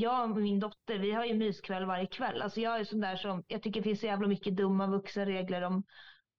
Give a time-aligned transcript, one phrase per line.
[0.00, 2.42] jag och min dotter, vi har ju myskväll varje kväll.
[2.42, 5.62] Alltså jag är sån där som, jag tycker det finns så jävla mycket dumma vuxenregler
[5.62, 5.84] om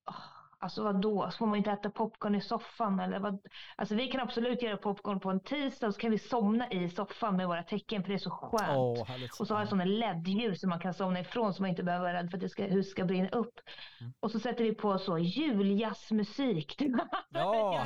[0.06, 1.32] oh, Alltså vad då?
[1.38, 3.40] får man inte äta popcorn i soffan eller vad?
[3.76, 6.90] Alltså vi kan absolut göra popcorn på en tisdag och så kan vi somna i
[6.90, 8.78] soffan med våra tecken för det är så skönt.
[8.78, 11.84] Oh, och så har jag sådana LED-ljus som man kan somna ifrån så man inte
[11.84, 13.60] behöver vara rädd för att det ska, huset ska brinna upp.
[14.02, 14.14] Mm.
[14.20, 16.82] Och så sätter vi på så juljazzmusik.
[17.30, 17.86] Ja.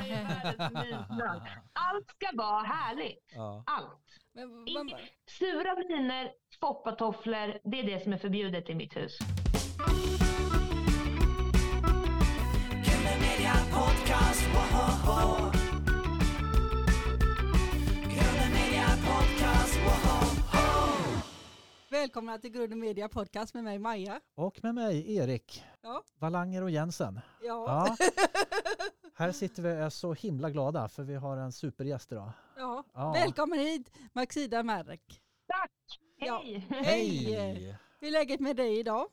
[1.72, 3.32] Allt ska vara härligt.
[3.34, 3.64] Ja.
[3.66, 4.00] Allt.
[4.34, 4.98] Men, Inge,
[5.38, 9.18] sura miner, foppatofflor, det är det som är förbjudet i mitt hus.
[13.52, 15.52] Podcast, woho!
[18.52, 21.20] Media podcast, woho!
[21.90, 24.20] Välkomna till Grunden Media podcast med mig Maja.
[24.34, 25.64] Och med mig Erik.
[25.82, 26.02] Ja.
[26.18, 27.20] Valanger och Jensen.
[27.42, 27.86] Ja.
[27.98, 28.06] ja.
[29.14, 32.30] Här sitter vi och är så himla glada för vi har en supergäst idag.
[32.56, 32.84] Ja.
[32.94, 33.12] ja.
[33.12, 35.20] Välkommen hit Maxida Märk.
[35.48, 35.70] Tack!
[36.18, 36.66] Hej!
[36.70, 36.76] Ja.
[36.76, 37.78] Hej!
[38.00, 39.06] Hur är läget med dig idag?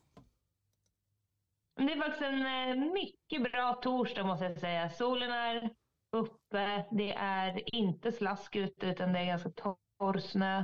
[1.76, 4.90] Det är faktiskt en eh, mycket bra torsdag måste jag säga.
[4.90, 5.70] Solen är
[6.12, 10.64] uppe, det är inte slask ute utan det är ganska torr snö.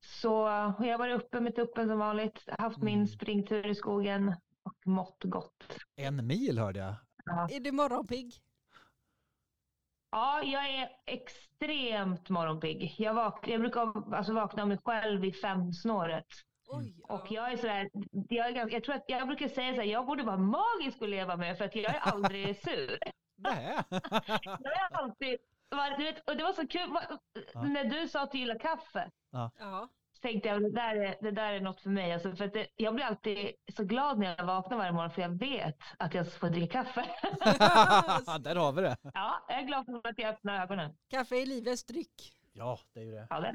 [0.00, 0.28] Så
[0.78, 3.06] jag har varit uppe med tuppen som vanligt, haft min mm.
[3.06, 5.78] springtur i skogen och mått gott.
[5.96, 6.94] En mil hörde jag.
[7.24, 7.48] Ja.
[7.50, 8.34] Är du morgonpigg?
[10.10, 12.94] Ja, jag är extremt morgonpigg.
[12.98, 16.26] Jag, vak jag brukar alltså vakna av mig själv vid femsnåret.
[16.68, 17.90] Oj, och jag är sådär,
[18.28, 21.02] jag, är ganska, jag tror att jag brukar säga så här, jag borde vara magisk
[21.02, 22.98] att leva med för att jag är aldrig sur.
[23.36, 23.78] Nej.
[23.90, 25.38] jag är alltid,
[25.98, 26.90] du vet, och det var så kul,
[27.54, 27.62] ja.
[27.62, 29.10] när du sa att du gillar kaffe.
[29.30, 29.50] Ja.
[30.16, 32.12] Så tänkte jag, det där är, det där är något för mig.
[32.12, 35.38] Alltså, för det, jag blir alltid så glad när jag vaknar varje morgon för jag
[35.38, 37.00] vet att jag får dricka kaffe.
[38.40, 38.96] där har vi det.
[39.14, 40.96] Ja, jag är glad för att jag öppnar ögonen.
[41.10, 42.32] Kaffe är livets dryck.
[42.52, 43.26] Ja, det är ju det.
[43.30, 43.54] Ja, det.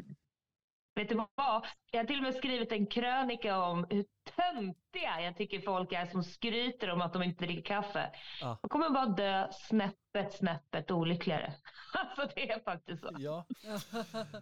[0.96, 1.66] Vet du vad?
[1.92, 6.06] Jag har till och med skrivit en krönika om hur töntiga jag tycker folk är
[6.06, 8.12] som skryter om att de inte dricker kaffe.
[8.42, 8.58] Ja.
[8.62, 11.54] De kommer bara dö snäppet, snäppet olyckligare.
[11.94, 13.10] Alltså det är faktiskt så.
[13.18, 13.46] Ja.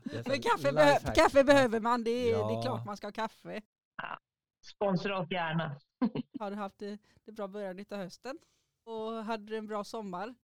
[0.03, 2.47] Men kaffe, be kaffe behöver man, det är, ja.
[2.47, 3.61] det är klart man ska ha kaffe.
[3.97, 4.19] Ja.
[4.65, 5.75] Sponsra oss gärna.
[6.39, 8.39] har du haft det, det bra början av hösten?
[8.85, 10.35] Och hade du en bra sommar?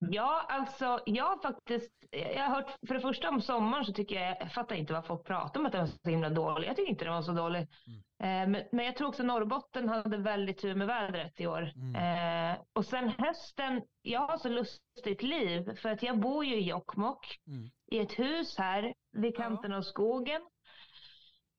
[0.00, 4.20] Ja, alltså jag har faktiskt, jag har hört för det första om sommaren så tycker
[4.20, 6.68] jag, jag fattar inte vad folk pratar om att den var så himla dålig.
[6.68, 7.58] Jag tycker inte den var så dålig.
[7.86, 8.00] Mm.
[8.22, 11.72] Eh, men, men, jag tror också Norrbotten hade väldigt tur med vädret i år.
[11.76, 12.52] Mm.
[12.52, 16.68] Eh, och sen hösten, jag har så lustigt liv för att jag bor ju i
[16.68, 17.70] Jokkmokk mm.
[17.92, 19.76] i ett hus här vid kanten ja.
[19.76, 20.42] av skogen.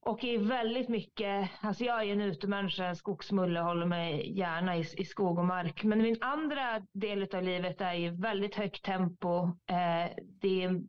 [0.08, 5.06] Och är väldigt mycket, alltså jag är en utemänniska, skogsmulle, håller mig gärna i, i
[5.06, 5.84] skog och mark.
[5.84, 9.44] Men min andra del av livet är ju väldigt högt tempo.
[9.48, 10.82] Eh, det är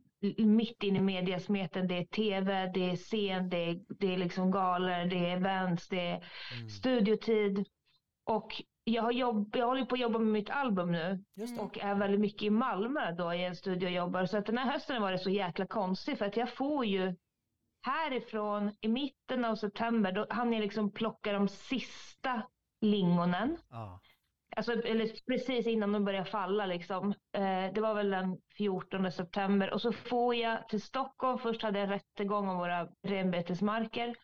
[0.45, 4.51] mitt inne i mediasmeten, det är tv, det är scen, det är, det är liksom
[4.51, 6.23] galor, det är events, det är
[6.55, 6.69] mm.
[6.69, 7.65] studiotid.
[8.25, 11.23] Och jag, har jobb, jag håller på att jobba med mitt album nu
[11.59, 14.25] och är väldigt mycket i Malmö då i en studio och jobbar.
[14.25, 17.15] Så att den här hösten var det så jäkla konstigt för att jag får ju
[17.81, 22.41] härifrån i mitten av september, då hann jag liksom plocka de sista
[22.81, 23.57] lingonen.
[23.69, 23.99] Ah.
[24.55, 26.65] Alltså, eller precis innan de började falla.
[26.65, 27.13] Liksom.
[27.33, 29.73] Eh, det var väl den 14 september.
[29.73, 31.39] Och så får jag till Stockholm.
[31.39, 34.15] Först hade jag rättegång om våra renbetesmarker.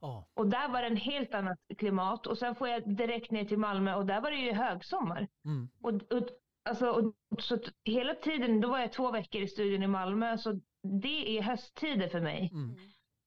[0.00, 0.24] Oh.
[0.34, 2.26] Och där var det en helt annat klimat.
[2.26, 5.28] Och sen får jag direkt ner till Malmö och där var det ju högsommar.
[5.44, 5.68] Mm.
[5.82, 6.28] Och, och,
[6.64, 10.38] alltså, och, så hela tiden, då var jag två veckor i studion i Malmö.
[10.38, 10.60] Så
[11.02, 12.50] det är hösttider för mig.
[12.52, 12.76] Mm.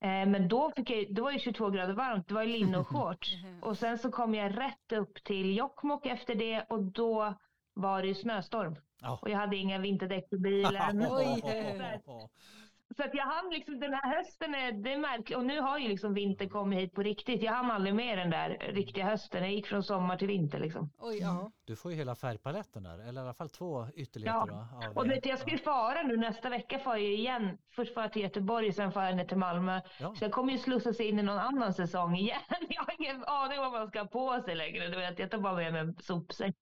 [0.01, 2.87] Eh, men då, fick jag, då var det 22 grader varmt, det var linne och
[2.87, 3.33] shorts.
[3.61, 7.33] och sen så kom jag rätt upp till Jokkmokk efter det och då
[7.73, 8.75] var det snöstorm.
[9.03, 9.21] Oh.
[9.21, 10.99] Och jag hade inga vinterdäck på bilen.
[12.95, 15.37] Så att jag hann liksom, den här hösten är, det är märkligt.
[15.37, 17.41] Och nu har ju liksom vintern kommit hit på riktigt.
[17.43, 19.43] Jag hann aldrig med den där riktiga hösten.
[19.43, 20.89] Jag gick från sommar till vinter liksom.
[20.97, 21.51] Oj, ja.
[21.65, 24.47] Du får ju hela färgpaletten där, eller i alla fall två ytterligheter.
[24.47, 27.57] Ja, och vet, jag ska ju fara nu nästa vecka far jag igen.
[27.75, 29.81] Först far jag till Göteborg, sen far jag ner till Malmö.
[29.99, 30.15] Ja.
[30.15, 32.41] Så jag kommer ju slussas in i någon annan säsong igen.
[32.69, 34.87] Jag har ingen aning vad man ska ha på sig längre.
[34.87, 36.55] Du vet, jag tar bara med mig en sopsäck.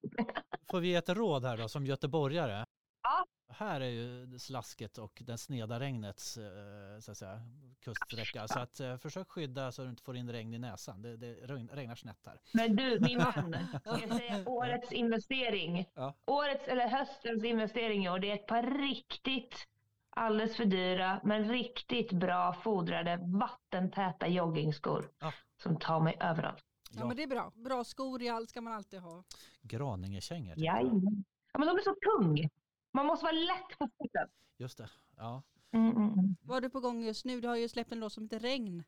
[0.71, 2.65] Får vi ge ett råd här då som göteborgare?
[3.03, 3.25] Ja.
[3.47, 7.41] Här är ju slasket och den sneda regnets eh, så att säga,
[7.79, 8.47] kuststräcka.
[8.47, 11.01] Så att, eh, försök skydda så att du inte får in regn i näsan.
[11.01, 11.33] Det, det
[11.71, 12.41] regnar snett här.
[12.53, 13.55] Men du, min vän.
[13.85, 15.85] Jag säger årets investering.
[15.93, 16.13] Ja.
[16.25, 18.19] Årets eller höstens investering i år.
[18.19, 19.67] Det är ett par riktigt,
[20.09, 25.11] alldeles för dyra, men riktigt bra fodrade vattentäta joggingskor.
[25.19, 25.33] Ja.
[25.57, 26.65] Som tar mig överallt.
[26.91, 26.99] Ja.
[26.99, 27.51] ja, men det är bra.
[27.55, 29.23] Bra skor i allt ska man alltid ha.
[29.61, 30.53] Graningekängor.
[30.57, 32.49] Ja, ja, men de är så tung.
[32.95, 34.27] Man måste vara lätt på foten.
[34.57, 35.43] Just det, ja.
[35.71, 36.35] Mm, mm, mm.
[36.41, 37.41] Vad är du på gång just nu?
[37.41, 38.83] Du har ju släppt en låt som heter Regn.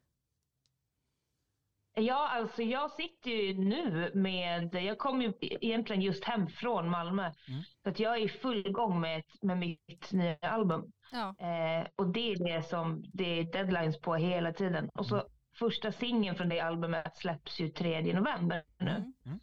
[1.93, 7.23] Ja, alltså jag sitter ju nu med, jag kom ju egentligen just hem från Malmö.
[7.23, 7.61] Mm.
[7.83, 10.91] Så att jag är i full gång med, med mitt nya album.
[11.11, 11.35] Ja.
[11.39, 14.89] Eh, och det är det som det är deadlines på hela tiden.
[14.93, 15.27] Och så mm.
[15.59, 18.91] första singeln från det albumet släpps ju 3 november nu.
[18.91, 19.13] Mm.
[19.25, 19.39] Mm.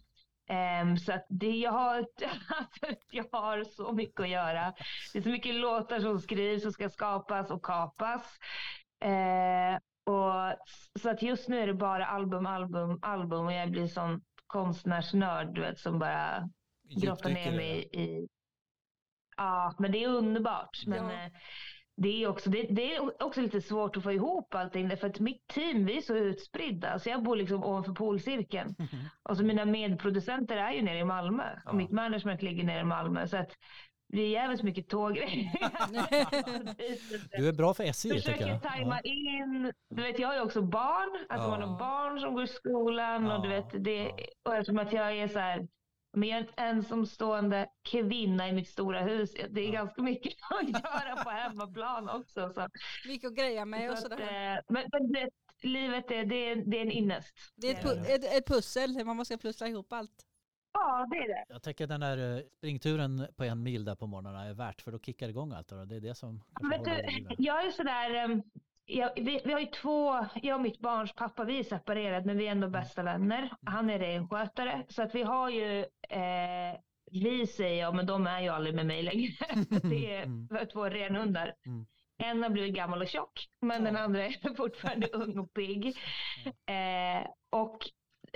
[0.49, 1.97] Um, så att det, jag, har,
[2.57, 4.73] alltså, jag har så mycket att göra.
[5.13, 8.39] Det är så mycket låtar som skrivs och ska skapas och kapas.
[9.05, 9.77] Uh,
[10.13, 10.57] och,
[10.99, 15.55] så att just nu är det bara album, album, album och jag blir sån konstnärsnörd
[15.55, 16.49] du vet, som bara
[16.89, 18.27] grottar ner mig i...
[19.37, 20.85] Ja, men det är underbart.
[20.85, 21.29] Men, ja.
[21.97, 24.97] Det är, också, det, det, är också lite svårt att få ihop allting.
[24.97, 26.99] För att mitt team, vi är så utspridda.
[26.99, 28.75] Så jag bor liksom ovanför polcirkeln.
[29.29, 31.43] Och så mina medproducenter är ju nere i Malmö.
[31.65, 31.71] Ja.
[31.71, 33.27] Och mitt management ligger nere i Malmö.
[33.27, 33.51] Så att
[34.07, 35.13] det är jävligt mycket tåg.
[37.37, 38.37] du är bra för SJ tycker jag.
[38.37, 39.11] Försöker tajma ja.
[39.11, 39.71] in.
[39.89, 41.25] Du vet, jag har ju också barn.
[41.29, 41.57] Alltså ja.
[41.57, 43.31] man har barn som går i skolan.
[43.31, 44.11] Och du vet, det,
[44.45, 45.67] och eftersom att jag är så här
[46.15, 49.33] men jag är en ensamstående kvinna i mitt stora hus.
[49.49, 49.71] Det är ja.
[49.71, 52.53] ganska mycket att göra på hemmaplan också.
[52.53, 52.67] Så.
[53.07, 54.15] Mycket att greja med och sådär.
[54.15, 55.29] Att, eh, men, men det,
[55.61, 57.35] livet är, det är, det är en innest.
[57.55, 60.25] Det är ett, pu ett, ett pussel, man måste pussla ihop allt.
[60.73, 61.45] Ja, det är det.
[61.47, 64.81] Jag tänker att den där eh, springturen på en mil där på morgnarna är värt
[64.81, 65.71] för då kickar det igång allt.
[65.71, 66.43] Och det är det som...
[66.71, 68.43] Vet du, jag är sådär, ehm,
[68.85, 72.37] jag, vi, vi, har ju två, jag och mitt barns pappa, vi är separerade men
[72.37, 73.49] vi är ändå bästa vänner.
[73.65, 75.79] Han är renskötare så att vi har ju,
[76.09, 76.79] eh,
[77.11, 79.31] vi säger jag, men de är ju aldrig med mig längre.
[79.89, 80.47] det är mm.
[80.73, 81.53] två renhundar.
[81.65, 81.85] Mm.
[82.17, 85.87] En har blivit gammal och tjock men den andra är fortfarande ung och pigg.
[86.45, 87.77] Eh, och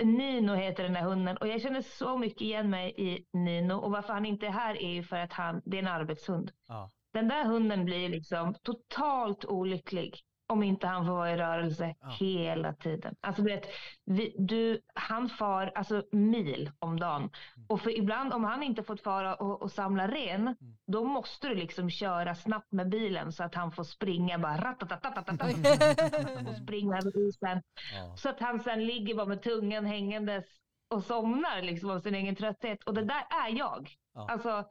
[0.02, 3.90] Nino heter den där hunden och jag känner så mycket igen mig i Nino och
[3.90, 6.50] varför han inte är här är ju för att han, det är en arbetshund.
[6.68, 6.90] Ja.
[7.12, 10.14] Den där hunden blir liksom totalt olycklig
[10.50, 12.08] om inte han får vara i rörelse ja.
[12.08, 13.14] hela tiden.
[13.20, 13.66] Alltså du vet,
[14.04, 17.20] vi, du, han far alltså mil om dagen.
[17.22, 17.66] Mm.
[17.68, 20.56] Och för ibland om han inte fått fara och, och samla ren, mm.
[20.86, 24.56] då måste du liksom köra snabbt med bilen så att han får springa bara
[26.48, 27.62] och springa över isen.
[27.94, 28.16] Ja.
[28.16, 30.44] Så att han sen ligger bara med tungan hängandes
[30.90, 32.84] och somnar liksom av sin egen trötthet.
[32.84, 33.90] Och det där är jag.
[34.28, 34.32] Ja.
[34.32, 34.64] Alltså,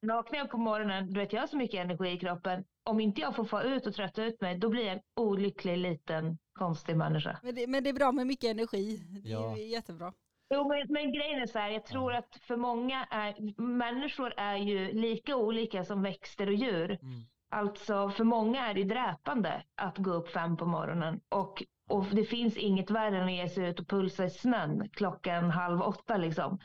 [0.00, 2.64] vaknar jag på morgonen, du vet jag har så mycket energi i kroppen.
[2.84, 5.78] Om inte jag får få ut och trötta ut mig, då blir jag en olycklig
[5.78, 7.38] liten konstig människa.
[7.42, 8.96] Men det, men det är bra med mycket energi.
[8.96, 9.56] Det ja.
[9.56, 10.12] är jättebra.
[10.54, 12.18] Jo, men, men grejen är så här, jag tror ja.
[12.18, 16.90] att för många är, människor är ju lika olika som växter och djur.
[16.90, 17.26] Mm.
[17.50, 22.24] Alltså för många är det dräpande att gå upp fem på morgonen och, och det
[22.24, 26.16] finns inget värre än att ge sig ut och pulsa i snön klockan halv åtta
[26.16, 26.58] liksom.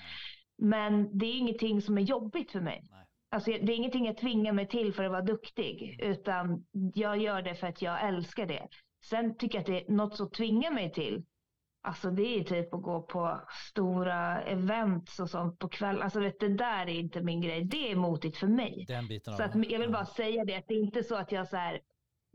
[0.62, 2.88] Men det är ingenting som är jobbigt för mig.
[2.92, 3.06] Nej.
[3.32, 6.12] Alltså, det är ingenting jag tvingar mig till för att vara duktig, mm.
[6.12, 8.68] utan jag gör det för att jag älskar det.
[9.04, 11.24] Sen tycker jag att det är något som tvingar mig till,
[11.82, 16.02] alltså det är typ att gå på stora events och sånt på kvällen.
[16.02, 17.64] Alltså vet, det där är inte min grej.
[17.64, 18.86] Det är motigt för mig.
[18.88, 21.32] Den biten så att, jag vill bara säga det, att det är inte så att
[21.32, 21.82] jag så här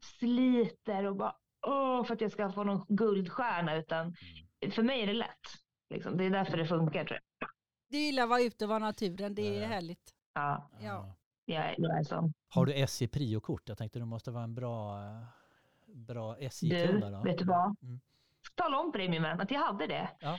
[0.02, 1.34] sliter och bara
[1.66, 4.72] åh, för att jag ska få någon guldstjärna, utan mm.
[4.72, 5.46] för mig är det lätt.
[5.90, 6.16] Liksom.
[6.16, 7.22] Det är därför det funkar tror jag.
[7.88, 9.68] Du gillar att vara ute och vara naturen, det är ja.
[9.68, 10.14] härligt.
[10.34, 11.14] Ja, ja.
[11.44, 11.64] Jag,
[11.98, 12.32] är så.
[12.48, 13.68] Har du SJ Prio-kort?
[13.68, 15.00] Jag tänkte det måste vara en bra,
[15.86, 17.02] bra SJ-kund.
[17.02, 17.76] Du, vet du vad?
[17.82, 18.00] Mm.
[18.54, 20.08] Tala om för dig min vän att jag hade det.
[20.20, 20.38] Ja.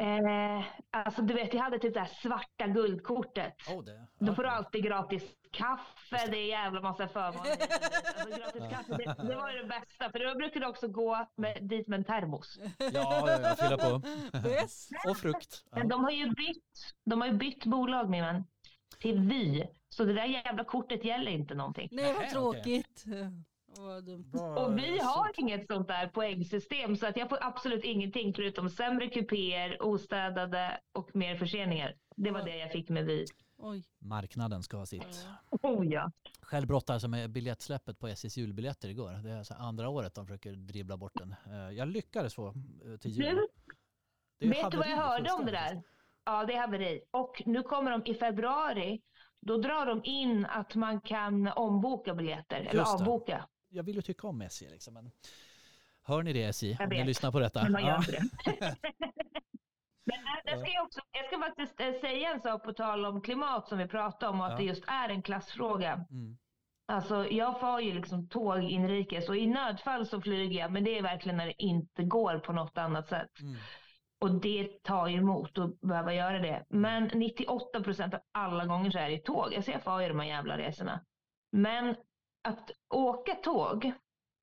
[0.00, 3.54] Eh, alltså du vet, jag hade typ det här svarta guldkortet.
[3.68, 4.06] Oh, det.
[4.18, 7.50] Då får du alltid gratis kaffe, det är jävla massa förmåner.
[7.50, 11.58] alltså, gratis kaffe, det, det, var det bästa, för då brukade du också gå med,
[11.62, 12.58] dit med en termos.
[12.78, 14.02] Ja, ja, ja fylla på.
[15.10, 15.64] Och frukt.
[15.70, 15.78] Ja.
[15.78, 18.44] Men de har ju bytt, de har ju bytt bolag min vän,
[18.98, 19.64] till Vy.
[19.88, 21.88] Så det där jävla kortet gäller inte någonting.
[21.92, 23.04] Nej, vad tråkigt.
[24.56, 29.08] Och vi har inget sånt där poängsystem så att jag får absolut ingenting förutom sämre
[29.08, 31.94] kupéer, ostädade och mer förseningar.
[32.16, 33.26] Det var det jag fick med vi.
[33.62, 33.84] Oj.
[33.98, 35.26] Marknaden ska ha sitt.
[35.50, 36.10] Oh ja.
[36.40, 39.12] Själv brottas jag med biljettsläppet på SJs julbiljetter igår.
[39.12, 41.34] Det är så andra året de försöker dribbla bort den.
[41.46, 43.46] Eh, jag lyckades få eh, till jul.
[44.38, 45.82] Du, vet du vad jag hörde om det där?
[46.24, 47.00] Ja, det är haveri.
[47.10, 49.02] Och nu kommer de i februari.
[49.40, 54.26] Då drar de in att man kan omboka biljetter, eller avboka jag vill ju tycka
[54.26, 54.94] om SJ liksom.
[54.94, 55.10] Men
[56.02, 56.76] hör ni det SJ?
[56.80, 57.62] Om ni lyssnar på detta.
[57.62, 58.20] Men man gör ja.
[58.44, 58.76] det.
[60.04, 63.68] Men jag ska, också, jag ska faktiskt eh, säga en sak på tal om klimat
[63.68, 64.58] som vi pratade om och att ja.
[64.58, 65.92] det just är en klassfråga.
[65.92, 66.38] Mm.
[66.88, 70.98] Alltså jag får ju liksom tåg inrikes och i nödfall så flyger jag men det
[70.98, 73.40] är verkligen när det inte går på något annat sätt.
[73.40, 73.56] Mm.
[74.20, 76.64] Och det tar ju emot att behöva göra det.
[76.68, 79.54] Men 98 procent av alla gånger så är det tåg.
[79.54, 81.04] Alltså jag får ju de här jävla resorna.
[81.52, 81.96] Men
[82.48, 83.92] att åka tåg,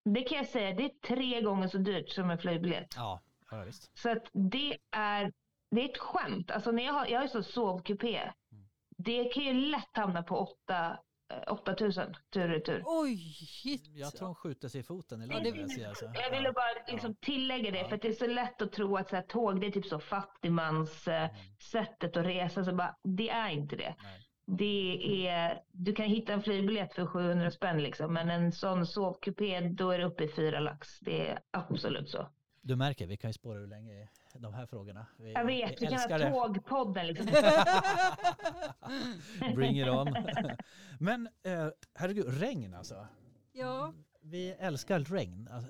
[0.05, 2.93] det kan jag säga, det är tre gånger så dyrt som en flygbiljett.
[2.95, 3.21] Ja,
[3.51, 3.97] Ja, visst.
[3.99, 5.31] Så att det är,
[5.71, 6.51] det är ett skämt.
[6.51, 8.17] Alltså när jag har, jag har ju så sovkupé.
[8.17, 8.67] Mm.
[8.97, 10.99] Det kan ju lätt hamna på 8
[11.47, 12.83] 8000 tur och retur.
[12.85, 13.17] Oj,
[13.63, 13.87] shit.
[13.87, 16.05] Jag tror hon skjuter sig i foten i säga, alltså.
[16.13, 17.87] Jag ville bara liksom tillägga det, Ja.
[17.87, 19.85] för att det är så lätt att tro att så här, tåg det är typ
[19.85, 21.35] så fattigmans eh, Mm.
[21.71, 22.65] sättet att resa.
[22.65, 23.95] Så bara, det är inte det.
[24.03, 24.21] Nej.
[24.45, 29.59] det är, du kan hitta en flygbiljett för 700 spänn liksom, men en sån sovkupé,
[29.61, 30.99] då är det uppe i fyra lax.
[30.99, 32.29] Det är absolut så.
[32.61, 34.07] Du märker, vi kan ju spåra hur länge i
[34.39, 35.05] de här frågorna.
[35.17, 36.53] Vi, Jag vet, vi kan älskar ha det.
[36.53, 37.27] tågpodden liksom.
[39.55, 40.15] Bring it on.
[40.99, 43.07] Men eh, herregud, regn alltså.
[43.51, 45.49] Ja, Vi älskar regn.
[45.51, 45.69] Alltså,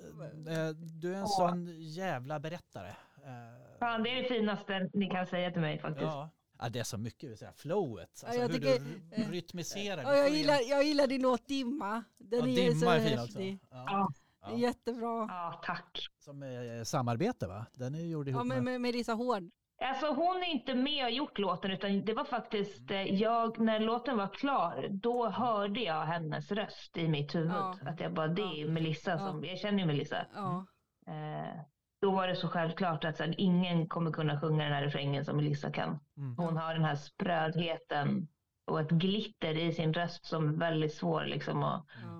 [0.50, 0.68] eh,
[1.00, 2.88] du är en sån jävla berättare.
[2.88, 6.02] Eh, Fan, det är det finaste ni kan säga till mig faktiskt.
[6.02, 6.30] Ja.
[6.58, 8.24] ja, det är så mycket, flowet.
[8.26, 10.02] Alltså jag hur tycker- du r- rytmiserar.
[10.02, 12.04] ja jag, gillar, jag gillar din låt Dimma.
[12.18, 13.24] Den ja, är dimma så är fin också.
[13.38, 13.58] häftig.
[13.70, 14.08] Ja.
[14.50, 15.26] Ja, Jättebra.
[15.28, 15.98] ja, tack.
[16.18, 17.66] Som eh, samarbete va?
[17.74, 18.64] Den är gjord ihop Ja, med, med...
[18.64, 19.42] med Melissa Hård.
[19.80, 23.80] Alltså hon är inte med och gjort låten utan det var faktiskt eh, jag, när
[23.80, 27.52] låten var klar, då hörde jag hennes röst i mitt huvud.
[27.52, 27.74] Ja.
[27.86, 29.18] Att jag bara, det är ju Melissa Ja.
[29.18, 30.26] som, jag känner ju Melissa.
[30.34, 30.66] Ja.
[31.06, 31.60] Eh,
[32.00, 35.24] då var det så självklart att så här, ingen kommer kunna sjunga den här refrängen
[35.24, 35.98] som Melissa kan.
[36.16, 36.36] Mm.
[36.36, 38.28] Hon har den här sprödheten
[38.66, 42.17] och ett glitter i sin röst som är väldigt svår liksom att, Ja.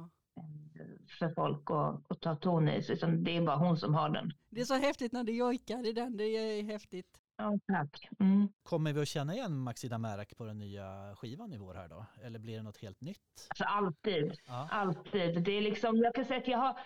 [1.19, 2.83] För folk att, att ta ton i.
[2.83, 4.33] Så utan det är bara hon som har den.
[4.51, 6.17] Det är så häftigt när du jojkar i den.
[6.17, 7.19] Det är häftigt.
[7.37, 8.09] Ja, tack.
[8.21, 8.49] Mm.
[8.63, 12.07] Kommer vi att känna igen Maxida Märak på den nya skivan i vår här då?
[12.23, 13.49] Eller blir det något helt nytt?
[13.49, 14.33] Alltså alltid.
[14.47, 14.69] Ja.
[14.71, 15.43] Alltid.
[15.43, 16.79] Det är liksom, jag kan säga att jag har,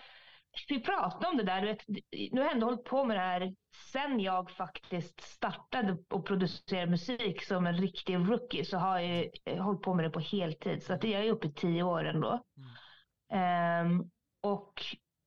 [0.69, 1.87] vi pratade om det där, vet,
[2.31, 3.55] nu har jag ändå hållit på med det här
[3.91, 9.59] sen jag faktiskt startade och producerade musik som en riktig rookie så har jag ju
[9.59, 10.83] hållit på med det på heltid.
[10.83, 12.43] Så att jag är uppe i tio år ändå.
[13.33, 14.09] Ehm,
[14.43, 14.73] och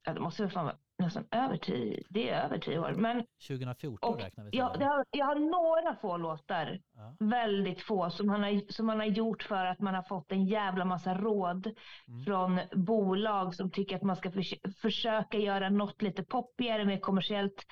[0.07, 2.93] ja, det måste fan vara nästan över tio, det är över tio år.
[2.97, 4.59] Men 2014 och, räknar vi till.
[4.59, 7.17] jag, har, jag har några få låtar Ja.
[7.21, 10.45] väldigt få som man, har, som man har gjort för att man har fått en
[10.47, 11.67] jävla massa råd
[12.09, 12.25] Mm.
[12.25, 17.67] från bolag som tycker att man ska förs försöka göra något lite poppigare, mer kommersiellt.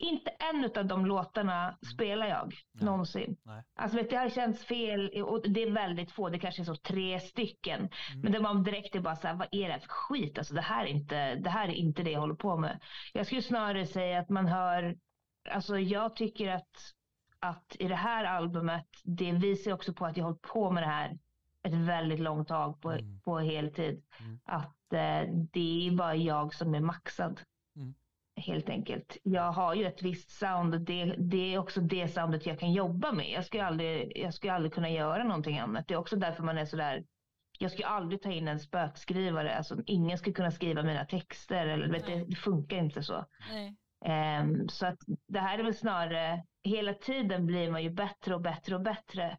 [0.00, 2.52] Inte en av de låtarna spelar jag Mm.
[2.72, 2.84] Nej.
[2.84, 3.36] någonsin.
[3.42, 3.62] Nej.
[3.76, 6.76] Alltså vet, det har känts fel och det är väldigt få, det kanske är så
[6.76, 7.78] tre stycken.
[7.80, 8.20] Mm.
[8.22, 10.38] Men det var direkt är bara så här, vad är det här för skit?
[10.38, 12.80] Alltså det här är inte det, här är inte det jag håller på med.
[13.12, 14.96] Jag skulle snarare säga att man hör,
[15.50, 16.76] alltså jag tycker att,
[17.40, 20.82] att i det här albumet, det visar också på att jag har hållit på med
[20.82, 21.18] det här
[21.62, 23.20] ett väldigt långt tag på, Mm.
[23.20, 24.04] på heltid.
[24.20, 24.40] Mm.
[24.44, 27.40] Att eh, det är bara jag som är maxad.
[28.38, 28.54] Mm.
[28.54, 29.16] Helt enkelt.
[29.22, 32.72] Jag har ju ett visst sound och det, det är också det soundet jag kan
[32.72, 33.30] jobba med.
[33.30, 35.88] Jag skulle aldrig, jag skulle aldrig kunna göra någonting annat.
[35.88, 37.04] Det är också därför man är sådär
[37.58, 39.56] jag skulle aldrig ta in en spökskrivare.
[39.56, 41.66] Alltså, ingen skulle kunna skriva mina texter.
[41.66, 43.24] Eller, vet, det, det funkar inte så.
[43.50, 43.76] Nej.
[44.04, 48.40] Ehm, så att det här är väl snarare, hela tiden blir man ju bättre och
[48.40, 49.38] bättre och bättre.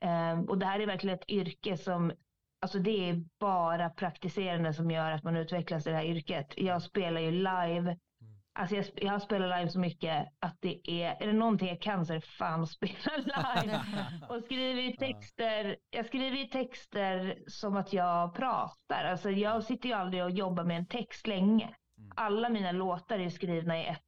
[0.00, 2.12] Ehm, och det här är verkligen ett yrke som,
[2.60, 6.54] alltså det är bara praktiserande som gör att man utvecklas i det här yrket.
[6.56, 7.96] Jag spelar ju live,
[8.54, 11.80] Alltså jag, jag har spelat live så mycket att det är, är det någonting jag
[11.80, 13.80] kan så är det fan att spela live.
[14.28, 19.04] och skriver texter, jag skriver texter som att jag pratar.
[19.04, 19.62] Alltså jag mm.
[19.62, 21.64] sitter ju aldrig och jobbar med en text länge.
[21.64, 22.12] Mm.
[22.16, 24.02] Alla mina låtar är skrivna i ett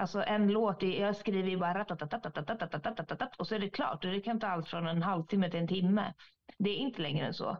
[0.00, 1.72] Alltså en låt, jag skriver ju bara
[3.38, 4.04] och så är det klart.
[4.04, 6.14] Och det kan ta allt från en halvtimme till en timme.
[6.58, 7.56] Det är inte längre än så.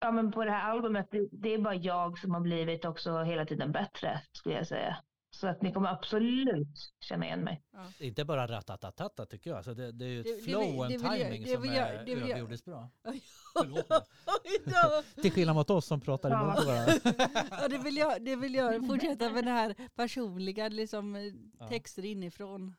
[0.00, 3.46] Ja men på det här albumet, det är bara jag som har blivit också hela
[3.46, 4.96] tiden bättre skulle jag säga.
[5.30, 7.62] Så att ni kommer absolut känna igen mig.
[7.98, 9.56] Det är inte bara ratatatata tycker jag.
[9.56, 12.20] Alltså det, det är ju ett Det- flow och en timing som är det vill
[12.20, 12.90] jag- överjordiskt bra.
[15.22, 16.42] Till skillnad mot oss som pratar Ja.
[16.42, 16.92] emot varandra.
[17.50, 21.22] Ja, det, vill jag, det vill jag fortsätta med det här personliga, liksom, eh,
[21.58, 21.68] Ja.
[21.68, 22.76] texter inifrån.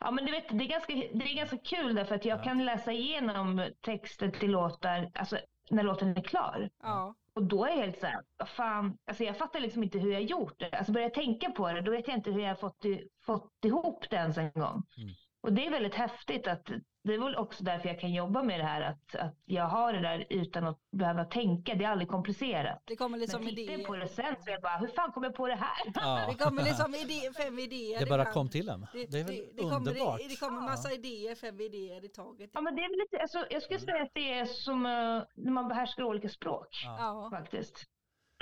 [0.00, 2.42] Ja men du vet, det är ganska, det är ganska kul därför att jag Ja.
[2.44, 5.38] kan läsa igenom texter till låtar, alltså
[5.70, 6.70] när låten är klar.
[6.82, 7.14] Ja.
[7.34, 10.12] Och då är jag helt så här, vad fan, alltså jag fattar liksom inte hur
[10.12, 10.70] jag gjort det.
[10.70, 12.84] Alltså börjar jag tänka på det, då vet jag inte hur jag har fått,
[13.26, 14.82] fått ihop det ens en gång.
[14.96, 15.14] Mm.
[15.42, 16.66] Och det är väldigt häftigt att,
[17.04, 19.92] det är väl också därför jag kan jobba med det här, att, att jag har
[19.92, 21.74] det där utan att behöva tänka.
[21.74, 22.82] Det är aldrig komplicerat.
[22.84, 24.06] Det kommer liksom Men tittar jag på idéer.
[24.06, 25.92] det sen så är jag bara, hur fan kom jag på det här?
[25.94, 26.26] Ja.
[26.28, 28.00] Det kommer liksom idé, fem idéer.
[28.00, 28.86] Det bara kom till en.
[28.92, 30.18] Det är väl det, kommer, underbart.
[30.18, 32.50] det, det kommer massa idéer, fem idéer i taget.
[32.52, 35.22] Ja men det är väl lite, alltså, jag skulle säga att det är som eh,
[35.34, 36.68] när man behärskar olika språk.
[36.84, 36.96] Ja.
[36.98, 37.30] Ja.
[37.30, 37.88] faktiskt.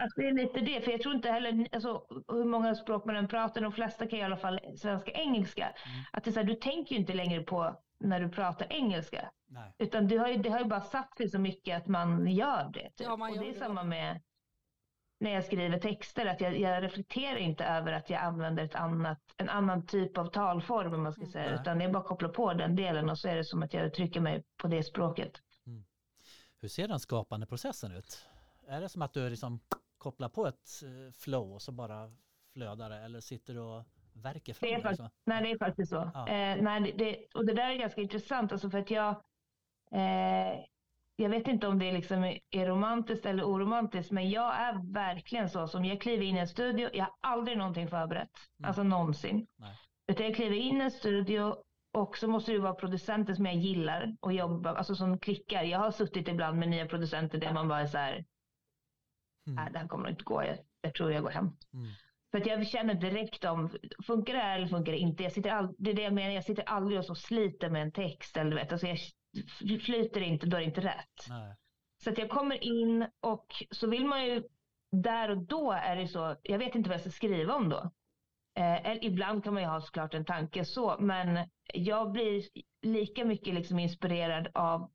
[0.01, 3.17] Alltså det är lite det, för jag tror inte heller, alltså, hur många språk man
[3.17, 5.65] än pratar, de flesta kan i alla fall svenska engelska.
[5.65, 6.05] Mm.
[6.13, 9.31] Att det är så här, du tänker ju inte längre på när du pratar engelska.
[9.47, 9.73] Nej.
[9.79, 12.71] Utan du har ju, det har ju bara satt sig så mycket att man gör
[12.73, 12.91] det.
[12.91, 13.07] Typ.
[13.07, 13.59] Ja, man och gör det är det.
[13.59, 14.23] samma med,
[15.21, 19.21] när jag skriver texter att jag, jag reflekterar inte över att jag använder ett annat,
[19.37, 21.61] en annan typ av talform om man ska säga, Nej.
[21.61, 24.21] utan jag bara kopplar på den delen och så är det som att jag uttrycker
[24.21, 25.33] mig på det språket.
[26.61, 28.29] Hur ser den skapande processen ut?
[28.69, 29.61] Är det som att du liksom
[30.01, 32.11] kopplar på ett eh, flow och så bara
[32.53, 35.15] flödar det eller sitter du och verkar fram Det är faktiskt-?
[35.27, 36.11] Nej, det är faktiskt så.
[36.15, 36.29] Ja.
[36.29, 39.11] Eh, nej, det, och det där är ganska intressant, alltså för att jag,
[39.93, 40.61] eh,
[41.17, 45.69] jag vet inte om det liksom är romantiskt eller oromantiskt, men jag är verkligen så
[45.69, 48.69] som jag kliver in i en studio, jag har aldrig någonting förberett, Mm.
[48.69, 49.47] alltså någonsin.
[49.57, 49.77] Nej.
[50.13, 51.55] Utan jag kliver in i en studio
[51.99, 55.63] och så måste det vara producenter som jag gillar och jobba, alltså som klickar.
[55.63, 58.25] Jag har suttit ibland med nya producenter där man bara är så här,
[59.47, 59.65] Mm.
[59.65, 61.45] nej det här kommer inte gå, jag, jag tror jag går hem.
[61.45, 61.91] Mm.
[62.31, 63.71] För att jag känner direkt om,
[64.07, 65.23] funkar det här eller funkar det inte?
[65.23, 67.83] Jag sitter all, det är det jag menar, jag sitter aldrig och så sliter med
[67.83, 68.37] en text.
[68.37, 68.99] Eller vet, alltså jag
[69.83, 71.27] flyter inte, då är det inte rätt.
[71.29, 71.57] Nej.
[72.05, 74.43] Så att jag kommer in och så vill man ju,
[74.93, 77.91] där och då är det så, jag vet inte vad jag ska skriva om då.
[78.59, 82.45] Eh, eller ibland kan man ju ha såklart en tanke så, men jag blir
[82.83, 84.91] lika mycket liksom inspirerad av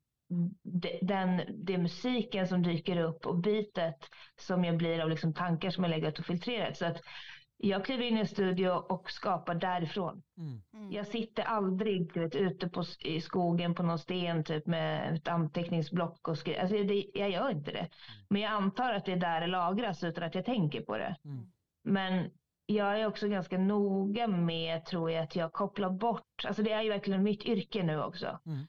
[0.62, 4.08] de, den, det musiken som dyker upp och bitet
[4.40, 6.76] som jag blir av liksom tankar som jag lägger ut och filtrerat.
[6.76, 7.00] Så att
[7.58, 10.22] jag kliver in i en studio och skapar därifrån.
[10.38, 10.62] Mm.
[10.74, 10.92] Mm.
[10.92, 16.28] Jag sitter aldrig vet, ute på, i skogen på någon sten typ med ett anteckningsblock
[16.28, 16.60] och skriver.
[16.60, 17.88] Alltså, det, jag gör inte det.
[18.30, 21.16] Men jag antar att det är där det lagras utan att jag tänker på det.
[21.24, 21.46] Mm.
[21.84, 22.30] Men
[22.66, 26.44] jag är också ganska noga med, tror jag, att jag kopplar bort.
[26.46, 28.38] Alltså det är ju verkligen mitt yrke nu också.
[28.46, 28.66] Mm.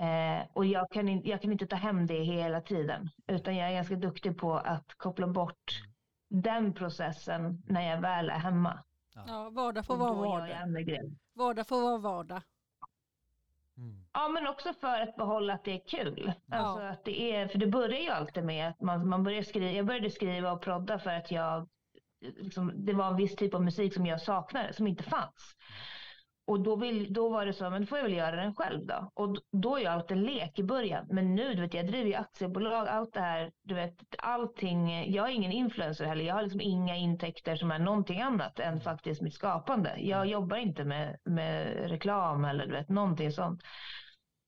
[0.00, 3.10] Eh, och jag kan, in, jag kan inte ta hem det hela tiden.
[3.26, 5.82] Utan jag är ganska duktig på att koppla bort
[6.28, 8.84] den processen när jag väl är hemma.
[9.14, 10.56] Ja, vardag får vara vardag.
[11.34, 12.42] Vardag får vara vardag.
[13.76, 14.04] Mm.
[14.12, 16.32] Ja, men också för att behålla att det är kul.
[16.46, 16.56] Ja.
[16.56, 19.70] Alltså att det är, för det börjar ju alltid med att man, man börjar skriva,
[19.70, 21.68] jag började skriva och prodda för att jag,
[22.20, 25.56] liksom, det var en viss typ av musik som jag saknade, som inte fanns.
[26.50, 28.86] Och då, vill, då var det så, men då får jag väl göra den själv
[28.86, 29.10] då.
[29.14, 31.06] Och då är allt en lek i början.
[31.10, 35.12] Men nu, du vet, jag driver ju aktiebolag, allt det här, du vet, allting.
[35.12, 36.24] Jag är ingen influencer heller.
[36.24, 39.96] Jag har liksom inga intäkter som är någonting annat än faktiskt mitt skapande.
[39.98, 43.62] Jag jobbar inte med, med reklam eller du vet, någonting sånt.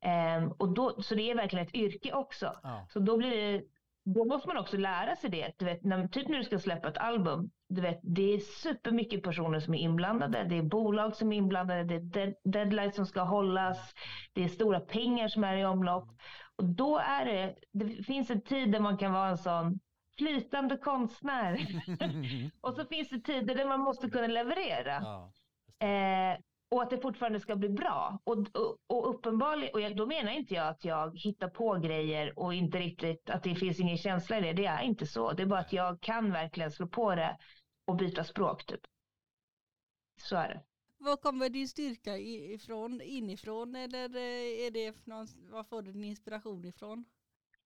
[0.05, 2.53] Ehm, och då, så det är verkligen ett yrke också.
[2.63, 2.87] Ja.
[2.93, 3.63] Så då blir det,
[4.05, 5.53] då måste man också lära sig det.
[5.59, 7.51] Du vet, när, typ när du ska släppa ett album.
[7.69, 10.45] Du vet, det är supermycket personer som är inblandade.
[10.45, 11.85] Det är bolag som är inblandade.
[11.85, 13.95] Det är dead, deadlines som ska hållas.
[14.33, 16.09] Det är stora pengar som är i omlopp.
[16.57, 19.81] Och då är det, det finns en tid där man kan vara en sån
[20.19, 21.59] flytande konstnär.
[22.61, 25.01] och så finns det tider där man måste kunna leverera.
[25.01, 25.33] Ja.
[25.87, 26.39] Eh,
[26.73, 28.19] och att det fortfarande ska bli bra.
[28.25, 32.39] Och, och, och uppenbarligen, och jag, då menar inte jag att jag hittar på grejer
[32.39, 34.53] och inte riktigt att det finns ingen känsla i det.
[34.53, 35.33] Det är inte så.
[35.33, 37.39] Det är bara att jag kan verkligen slå på det
[37.85, 38.81] och byta språk typ.
[40.21, 40.63] Så är det.
[40.99, 43.01] Var kommer din styrka ifrån?
[43.01, 47.05] Inifrån eller eh, är det någon, var får du din inspiration ifrån?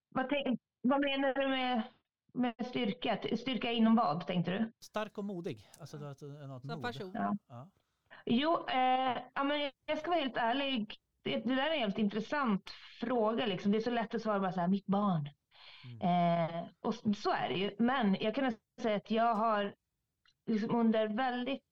[0.09, 1.83] Vad, tänk, vad menar du med,
[2.33, 3.19] med styrka?
[3.37, 4.73] Styrka inom vad tänkte du?
[4.81, 5.71] Stark och modig.
[5.81, 6.83] Alltså något Som mod.
[6.83, 7.11] person?
[7.15, 7.37] Ja.
[7.49, 7.69] Ja.
[8.27, 10.97] Jo, eh, ja, men jag ska vara helt ärlig.
[11.23, 13.47] Det, det där är en helt intressant fråga.
[13.47, 13.73] Liksom.
[13.73, 15.29] Det är så lätt att svara bara så här, mitt barn.
[16.03, 17.77] Eh, och så är det ju.
[17.79, 19.75] Men jag kan säga att jag har
[20.47, 21.63] liksom under väldigt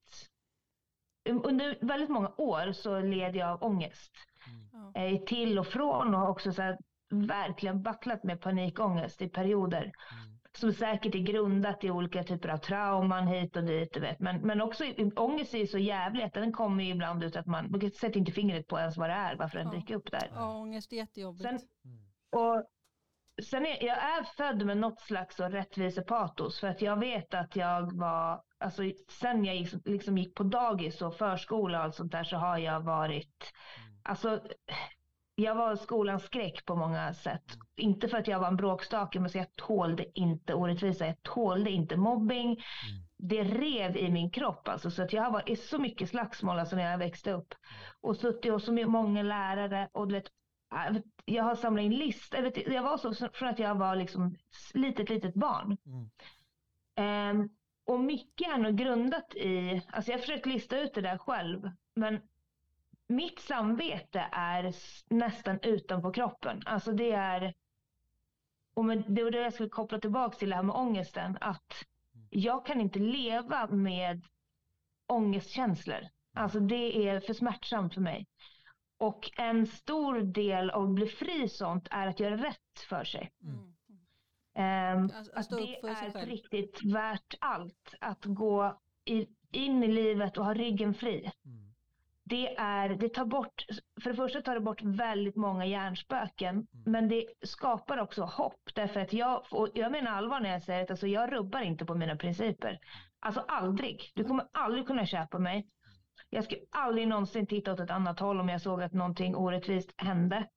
[1.28, 4.12] under väldigt många år så led jag av ångest.
[4.72, 5.14] Mm.
[5.14, 6.78] Eh, till och från och har också så här,
[7.10, 9.82] verkligen battlat med panikångest i perioder.
[9.82, 10.33] Mm.
[10.56, 13.94] Som säkert är grundat i olika typer av trauman hit och dit.
[13.94, 14.20] Du vet.
[14.20, 17.36] Men, men också i- ångest är ju så jävlig att den kommer ju ibland ut
[17.36, 19.72] att man, man sätter inte fingret på ens vad det är varför den Ja.
[19.74, 20.30] dyker upp där.
[20.34, 21.42] Ja, ångest är jättejobbigt.
[21.42, 21.98] Sen, Mm.
[22.36, 22.64] och
[23.44, 27.56] sen är, jag är född med något slags så rättvisepatos för att jag vet att
[27.56, 28.82] jag var, alltså
[29.20, 32.58] sen jag gick, liksom gick på dagis och förskola och allt sånt där så har
[32.58, 33.52] jag varit,
[33.86, 34.00] Mm.
[34.04, 34.40] alltså
[35.34, 37.44] jag var skolans skräck på många sätt.
[37.76, 41.70] Inte för att jag var en bråkstake men så jag tålde inte orättvisa, jag tålde
[41.70, 42.46] inte mobbing.
[42.46, 42.60] Mm.
[43.18, 46.58] Det rev i min kropp alltså så att jag har varit i så mycket slagsmål
[46.58, 47.54] alltså när jag växte upp.
[48.00, 50.28] Och suttit hos så många lärare och du vet
[51.24, 52.40] jag har samlat in listor.
[52.40, 54.36] Jag, vet, jag var så från att jag var liksom
[54.74, 55.76] litet, litet barn.
[55.86, 56.10] Mm.
[56.96, 57.48] Ehm,
[57.86, 61.70] och mycket är nog grundat i, alltså jag har försökt lista ut det där själv,
[61.96, 62.20] men
[63.14, 64.72] mitt samvete är
[65.14, 66.62] nästan utanpå kroppen.
[66.66, 67.54] Alltså det är,
[68.74, 71.84] och med, det var det jag skulle koppla tillbaka till det här med ångesten, att
[72.30, 74.24] jag kan inte leva med
[75.06, 76.00] ångestkänslor.
[76.34, 78.26] Alltså det är för smärtsamt för mig.
[78.98, 83.30] Och en stor del av att bli fri sånt är att göra rätt för sig.
[83.42, 83.74] Mm.
[84.56, 85.56] Um, Att- att det
[85.88, 91.30] är riktigt värt allt att gå i, in i livet och ha ryggen fri.
[91.44, 91.63] Mm.
[92.24, 93.64] Det, är, det tar bort,
[94.02, 98.60] för det första tar det bort väldigt många hjärnspöken, men det skapar också hopp.
[98.74, 101.84] Därför att jag, och jag menar allvar när jag säger att alltså, jag rubbar inte
[101.84, 102.78] på mina principer.
[103.20, 104.12] Alltså aldrig.
[104.14, 105.66] Du kommer aldrig kunna köpa mig.
[106.30, 109.94] Jag skulle aldrig någonsin titta åt ett annat håll om jag såg att någonting orättvist
[109.96, 110.48] hände.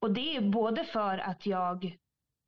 [0.00, 1.84] Och det är både för att jag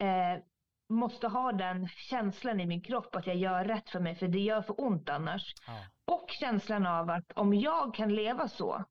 [0.01, 0.43] eh,
[0.89, 4.39] måste ha den känslan i min kropp att jag gör rätt för mig, för det
[4.39, 5.55] gör för ont annars.
[5.67, 5.73] Ja.
[6.09, 8.85] Och känslan av att om jag kan leva så,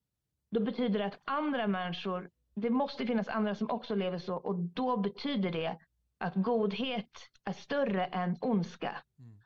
[0.51, 4.56] då betyder det att andra människor, det måste finnas andra som också lever så och
[4.56, 5.77] då betyder det
[6.19, 8.95] att godhet är större än ondska.
[9.19, 9.38] Mm.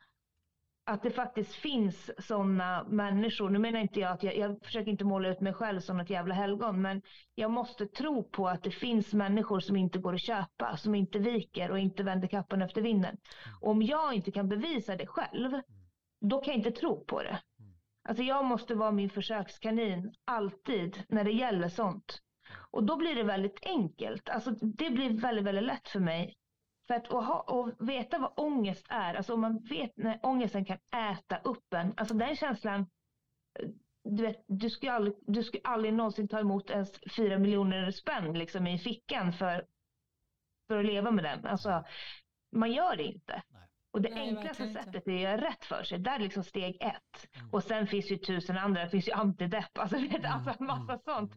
[0.84, 5.04] Att det faktiskt finns sådana människor, nu menar inte jag att jag, jag försöker inte
[5.04, 7.02] måla ut mig själv som ett jävla helgon, men
[7.34, 11.18] jag måste tro på att det finns människor som inte går att köpa, som inte
[11.18, 13.16] viker och inte vänder kappan efter vinden.
[13.60, 15.60] Och om jag inte kan bevisa det själv,
[16.20, 17.38] då kan jag inte tro på det.
[18.04, 22.22] Alltså jag måste vara min försökskanin alltid när det gäller sånt.
[22.70, 24.28] Och då blir det väldigt enkelt.
[24.28, 26.36] Alltså det blir väldigt, väldigt lätt för mig.
[26.86, 30.64] För att och ha, och veta vad ångest är, alltså om man vet när ångesten
[30.64, 30.78] kan
[31.12, 32.80] äta upp en, alltså den känslan,
[33.60, 33.68] eh,
[34.04, 38.38] du vet, du skulle aldrig, du ska aldrig någonsin ta emot ens fyra miljoner spänn
[38.38, 39.66] liksom i fickan för,
[40.68, 41.46] för att leva med den.
[41.46, 41.84] Alltså,
[42.52, 43.42] man gör det inte.
[43.92, 45.98] Och det Nej, enklaste sättet är att göra rätt för sig.
[45.98, 47.36] Där är liksom steg ett.
[47.36, 47.50] Mm.
[47.50, 48.84] Och sen finns ju tusen andra.
[48.84, 51.32] Det finns ju antidepp, alltså, vet, alltså en massa mm, sånt.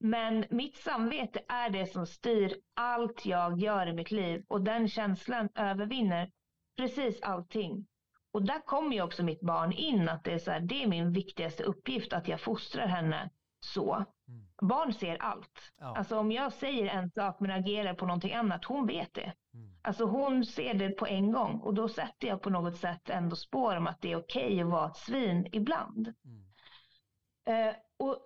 [0.00, 4.44] Men mitt samvete är det som styr allt jag gör i mitt liv.
[4.48, 6.30] Och den känslan övervinner
[6.76, 7.86] precis allting.
[8.32, 10.08] Och där kommer ju också mitt barn in.
[10.08, 13.30] Att det är, så här, det är min viktigaste uppgift att jag fostrar henne
[13.60, 13.94] så.
[14.28, 14.46] Mm.
[14.62, 15.72] Barn ser allt.
[15.78, 15.96] Ja.
[15.96, 19.32] Alltså om jag säger en sak men agerar på någonting annat, hon vet det.
[19.54, 19.77] Mm.
[19.88, 23.36] Alltså hon ser det på en gång och då sätter jag på något sätt ändå
[23.36, 26.14] spår om att det är okej att vara ett svin ibland.
[26.24, 27.68] Mm.
[27.68, 28.18] Eh, och,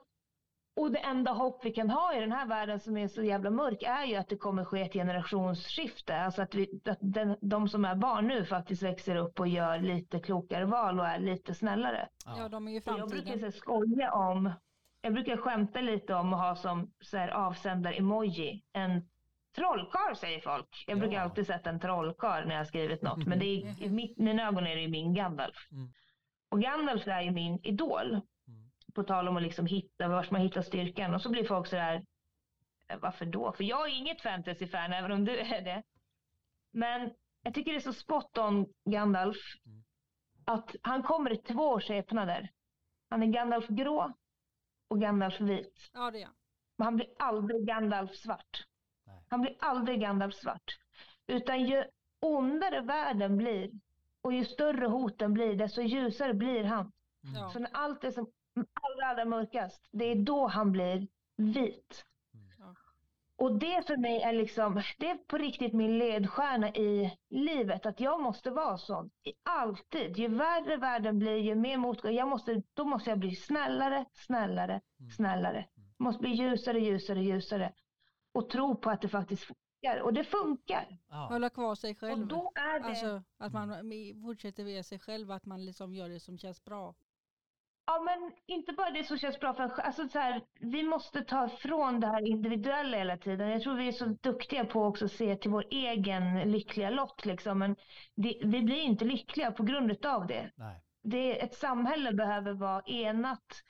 [0.76, 3.50] och det enda hopp vi kan ha i den här världen som är så jävla
[3.50, 6.16] mörk är ju att det kommer ske ett generationsskifte.
[6.16, 9.78] Alltså att, vi, att den, de som är barn nu faktiskt växer upp och gör
[9.78, 12.08] lite klokare val och är lite snällare.
[12.26, 13.52] Ja, de är ju Och Jag brukar framtiden.
[13.52, 14.52] så skoja om,
[15.00, 19.08] jag brukar skämta lite om att ha som så här, avsändar-emoji en
[19.54, 20.84] trollkarl säger folk.
[20.86, 21.20] Jag brukar Ja.
[21.22, 23.26] alltid sätta en trollkarl när jag har skrivit något.
[23.26, 25.68] Men det är, i mitt, mina ögon är det min Gandalf.
[25.72, 25.88] Mm.
[26.48, 28.10] Och Gandalf är ju min idol.
[28.12, 28.70] Mm.
[28.94, 31.14] På tal om att liksom hitta, vars man hittar styrkan.
[31.14, 32.04] Och så blir folk sådär,
[32.88, 33.52] "Eh, varför då?
[33.52, 35.82] För jag är inget fantasy-fan, även om du är det.
[36.72, 37.10] Men
[37.42, 39.36] jag tycker det är så spot on Gandalf.
[39.66, 39.82] Mm.
[40.44, 42.48] Att han kommer i två skepnader.
[43.10, 44.12] Han är Gandalf grå
[44.88, 45.90] och Gandalf vit.
[45.92, 46.28] Ja, det är.
[46.76, 48.64] Men han blir aldrig Gandalf svart.
[49.32, 50.78] Han blir aldrig Gandalf svart.
[51.26, 51.84] Utan ju
[52.20, 53.70] ondare världen blir
[54.22, 56.80] och ju större hoten blir, desto ljusare blir han.
[57.24, 57.34] Mm.
[57.40, 57.50] Ja.
[57.50, 58.26] Så när allt är som
[58.82, 62.04] allra, allra mörkast, det är då han blir vit.
[62.58, 62.74] Ja.
[63.36, 67.86] Och det för mig är liksom, det är på riktigt min ledstjärna i livet.
[67.86, 69.10] Att jag måste vara sån.
[69.24, 70.16] I- Alltid.
[70.18, 72.12] Ju värre världen blir, ju mer motgång.
[72.14, 75.10] Jag måste, då måste jag bli snällare, snällare, Mm.
[75.10, 75.66] snällare.
[75.98, 77.72] Jag måste bli ljusare, ljusare, ljusare.
[78.32, 80.00] Och tro på att det faktiskt funkar.
[80.02, 80.98] Och det funkar.
[81.08, 81.26] Ja.
[81.30, 82.26] Hålla kvar sig Och själv.
[82.26, 82.86] då är det...
[82.86, 83.92] Alltså att man
[84.22, 86.94] fortsätter via sig själv, att man liksom gör det som känns bra.
[87.86, 89.62] Ja, men inte bara det som känns bra för.
[89.62, 93.50] Alltså så här, vi måste ta ifrån det här individuella hela tiden.
[93.50, 97.24] Jag tror vi är så duktiga på också att se till vår egen lyckliga lott.
[97.24, 97.58] Liksom.
[97.58, 97.76] Men
[98.14, 100.50] det, vi blir inte lyckliga på grund av det.
[100.56, 100.82] Nej.
[101.02, 101.42] Det.
[101.42, 103.62] Ett samhälle behöver vara enat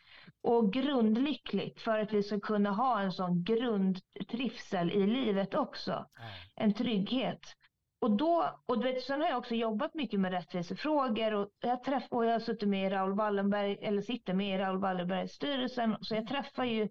[0.42, 6.07] och grundlyckligt för att vi ska kunna ha en sån grundtrivsel i livet också.
[6.55, 7.57] En trygghet.
[8.01, 11.85] Och då, och du vet, sen har jag också jobbat mycket med rättvisefrågor och jag,
[11.85, 15.33] träff, och jag har suttit med i Raoul Wallenberg, eller sitter med i Raoul Wallenbergs
[15.33, 16.88] styrelsen, så jag träffar ju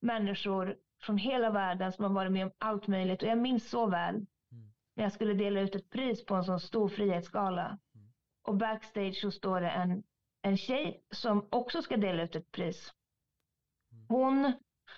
[0.00, 3.86] människor från hela världen som har varit med om allt möjligt och jag minns så
[3.86, 4.26] väl
[4.96, 7.78] när jag skulle dela ut ett pris på en sån stor frihetsgala.
[8.42, 10.02] Och backstage så står det en,
[10.42, 12.92] en tjej som också ska dela ut ett pris.
[14.08, 14.52] Hon,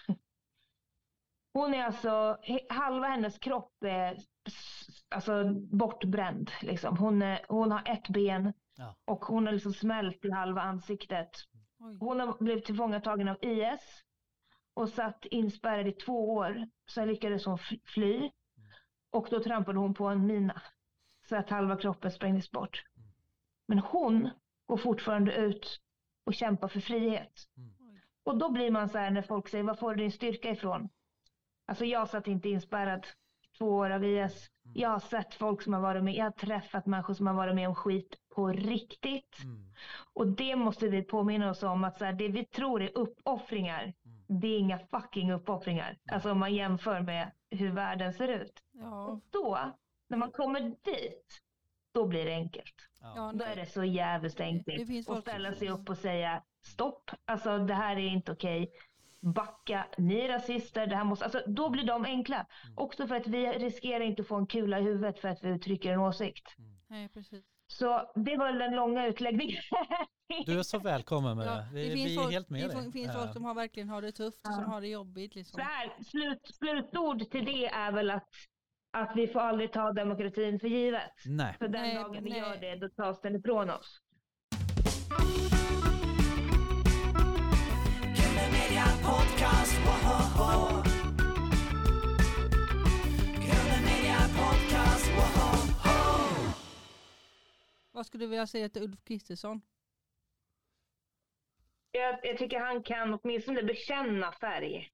[1.52, 4.16] hon är alltså, halva hennes kropp är
[5.08, 6.50] alltså bortbränd.
[6.62, 6.96] Liksom.
[6.98, 8.96] Hon, är, hon har ett ben Ja.
[9.04, 11.30] och hon har liksom smält i halva ansiktet.
[11.78, 11.96] Oj.
[12.00, 14.02] Hon har blivit tillfångatagen av IS
[14.74, 16.68] och satt inspärrad i två år.
[16.90, 18.30] Sen lyckades hon fly- fly
[19.10, 20.62] och då trampade hon på en mina
[21.28, 22.84] så att halva kroppen sprängdes bort.
[23.68, 24.30] Men hon
[24.66, 25.80] går fortfarande ut
[26.26, 27.32] och kämpar för frihet.
[27.56, 28.00] Oj.
[28.24, 30.88] Och då blir man så här när folk säger, var får du din styrka ifrån?
[31.66, 33.06] Alltså jag satt inte inspärrad
[33.58, 34.50] två år av IS.
[34.74, 37.54] Jag har sett folk som har varit med, jag har träffat människor som har varit
[37.54, 39.38] med om skit på riktigt.
[39.44, 39.72] Mm.
[40.14, 43.92] Och det måste vi påminna oss om att så här, det vi tror är uppoffringar,
[44.04, 44.40] Mm.
[44.40, 45.98] det är inga fucking uppoffringar.
[46.12, 48.62] Alltså om man jämför med hur världen ser ut.
[48.72, 49.58] Ja, Och då,
[50.08, 51.40] när man kommer dit,
[51.94, 52.74] då blir det enkelt.
[53.00, 53.32] Ja.
[53.34, 57.58] Då är det så jävligt det enkelt att ställa sig upp och säga stopp, alltså
[57.58, 58.70] det här är inte okej.
[59.34, 62.36] Backa, ni är rasister, det här måste, alltså då blir de enkla.
[62.36, 62.78] Mm.
[62.78, 65.48] Också för att vi riskerar inte att få en kula i huvudet för att vi
[65.48, 66.44] uttrycker en åsikt.
[66.88, 67.44] nej, precis.
[67.66, 69.62] Så det var den långa utläggningen.
[70.46, 71.68] Du är så välkommen med Ja, det.
[71.72, 72.82] Vi, det vi finns är folk, helt med det dig.
[72.82, 75.34] fin- finns folk som har, verkligen har det tufft och som har det jobbigt.
[75.34, 75.54] Liksom.
[75.60, 78.28] Så här, slut, slutord till det är väl att,
[78.94, 81.12] att vi får aldrig ta demokratin för givet.
[81.26, 81.54] Nej.
[81.58, 82.38] För den Nej, dagen vi nej.
[82.38, 84.00] gör det, då tas den ifrån oss.
[97.92, 99.60] Vad skulle du vilja säga till Ulf Kristersson?
[101.90, 104.90] Jag, jag tycker han kan åtminstone bekänna färg.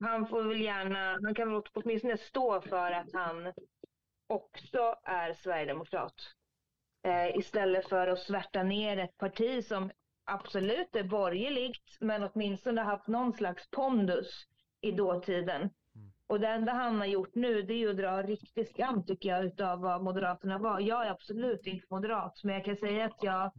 [0.00, 3.52] Han får väl gärna, han kan väl åtminstone stå för att han
[4.26, 6.14] också är sverigedemokrat.
[7.06, 9.90] Eh, istället för att svärta ner ett parti som
[10.24, 14.46] absolut är borgerligt, men åtminstone haft någon slags pondus
[14.80, 15.70] i dåtiden.
[16.26, 19.28] Och det enda han har gjort nu det är ju att dra riktig skam tycker
[19.28, 20.80] jag utav vad Moderaterna var.
[20.80, 23.52] Jag är absolut inte moderat, men jag kan säga att jag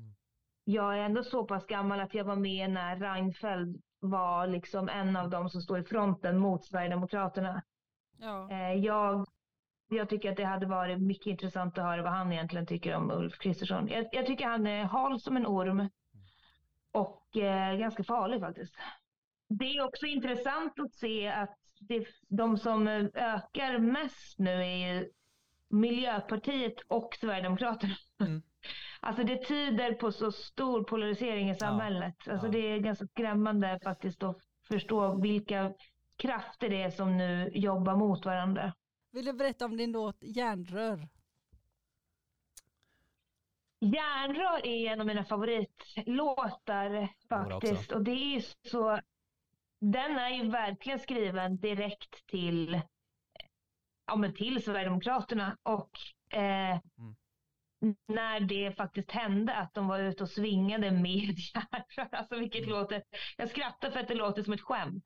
[0.70, 5.16] jag är ändå så pass gammal att jag var med när Reinfeldt var liksom en
[5.16, 7.62] av dem som står i fronten mot Sverigedemokraterna.
[8.18, 9.28] Ja, Eh, jag,
[9.90, 13.12] jag tycker att det hade varit mycket intressant att höra vad han egentligen tycker om
[13.12, 13.88] Ulf Kristersson.
[13.88, 15.90] Jag, jag tycker han är hal som en orm
[16.92, 18.76] och eh, ganska farlig faktiskt.
[19.48, 25.10] Det är också intressant att se att det, de som ökar mest nu är
[25.70, 27.96] Miljöpartiet och Sverigedemokraterna.
[28.20, 28.42] Mm.
[29.00, 32.16] Alltså det tyder på så stor polarisering i samhället.
[32.28, 32.52] Alltså ja.
[32.52, 35.74] det är ganska skrämmande faktiskt att förstå vilka
[36.18, 38.74] krafter det är som nu jobbar mot varandra.
[39.12, 41.08] vill du berätta om din låt Järnrör?
[43.80, 47.92] Järnrör är en av mina favoritlåtar faktiskt.
[47.92, 49.00] Och det är så...
[49.80, 52.82] Den är ju verkligen skriven direkt till,
[54.06, 55.58] ja, men till Sverigedemokraterna.
[55.64, 55.92] Och
[56.38, 56.80] eh,
[58.08, 61.36] när det faktiskt hände att de var ute och svingade med.
[62.12, 63.04] Alltså vilket låter...
[63.38, 65.06] Jag skrattar för att det låter som ett skämt.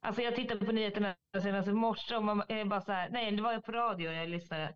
[0.00, 3.30] Alltså jag tittade på nyheterna senast i morse och man är bara så här, nej
[3.30, 4.74] det var på radio jag lyssnade.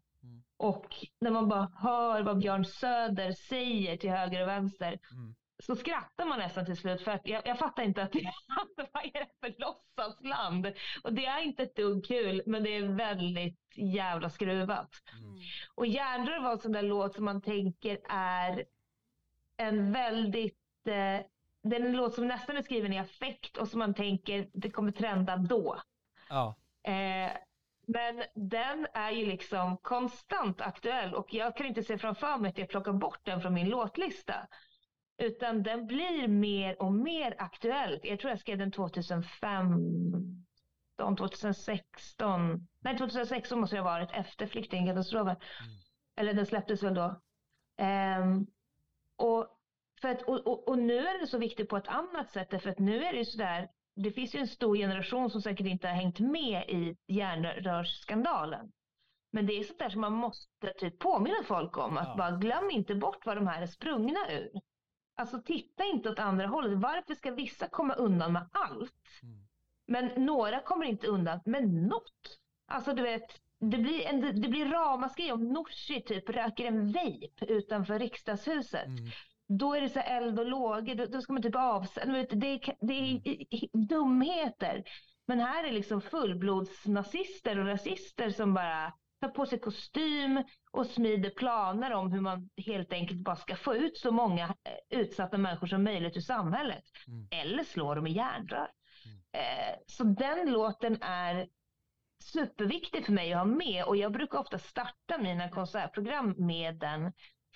[0.57, 0.87] Och
[1.21, 5.35] när man bara hör vad Björn Söder säger till höger och vänster Mm.
[5.63, 8.33] Så skrattar man nästan till slut för att jag, jag fattar inte att det,
[8.93, 10.73] vad är det för låtsasland?
[11.03, 14.91] Och det är inte ett dugg kul men det är väldigt jävla skruvat.
[15.75, 18.65] Och Järnrör var en sån där låt som man tänker är
[19.57, 21.27] en väldigt eh,
[21.65, 24.71] det är en låt som nästan är skriven i affekt och som man tänker det
[24.71, 25.81] kommer trenda då.
[26.29, 26.57] Ja.
[26.83, 27.33] Eh,
[27.87, 32.59] men den är ju liksom konstant aktuell och jag kan inte se framför mig att
[32.59, 34.35] jag plockar bort den från min låtlista.
[35.19, 38.01] Utan den blir mer och mer aktuell.
[38.03, 39.69] Jag tror jag skrev den 2005,
[40.99, 42.67] 2016.
[42.81, 45.37] Nej, 2016 måste det ha varit efter flyktingkatastrofen.
[46.17, 47.21] Eller den släpptes väl då.
[47.77, 48.47] Ehm,
[49.17, 49.47] och,
[50.01, 52.63] för att, och, och, och nu är det så viktigt på ett annat sätt.
[52.63, 53.69] För att nu är det ju sådär.
[53.97, 58.73] Det finns ju en stor generation som säkert inte har hängt med i järnrörsskandalen.
[59.33, 61.97] Men det är sånt där som man måste typ påminna folk om.
[61.97, 62.15] Att Ja.
[62.17, 64.51] bara glöm inte bort vad de här är sprungna ur.
[65.17, 66.79] Alltså titta inte åt andra hållet.
[66.79, 68.93] Varför ska vissa komma undan med allt?
[69.23, 69.45] Mm.
[69.87, 72.39] Men några kommer inte undan med något.
[72.67, 77.47] Alltså du vet, det blir, en, det blir ramaskri om Nooshi typ röker en vape
[77.47, 78.87] utanför riksdagshuset.
[78.87, 79.11] Mm.
[79.49, 82.77] Då är det så eld och lågor, då, då ska man typ avsätta, det, är,
[82.81, 84.85] det är dumheter.
[85.27, 88.93] Men här är liksom fullblodsnazister och rasister som bara
[89.25, 93.75] tar på sig kostym och smider planer om hur man helt enkelt bara ska få
[93.75, 96.85] ut så många eh, utsatta människor som möjligt ur samhället.
[97.09, 97.29] Mm.
[97.31, 98.71] Eller slå dem i järnrör.
[99.33, 101.49] Eh, så den låten är
[102.25, 107.13] superviktig för mig att ha med och jag brukar ofta starta mina konsertprogram med den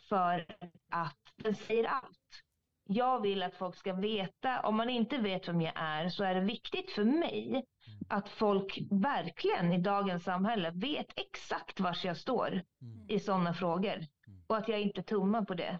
[0.08, 0.46] för
[0.92, 2.42] att den säger allt.
[2.90, 6.34] Jag vill att folk ska veta, om man inte vet vem jag är så är
[6.34, 7.64] det viktigt för mig
[8.08, 12.62] att folk verkligen i dagens samhälle vet exakt var jag står
[13.08, 14.06] i sådana frågor
[14.46, 15.78] och att jag inte tummar på det.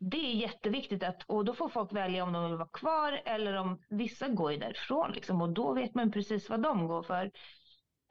[0.00, 3.54] Det är jätteviktigt att, och då får folk välja om de vill vara kvar eller
[3.54, 7.30] om vissa går ju därifrån liksom, och då vet man precis vad de går för.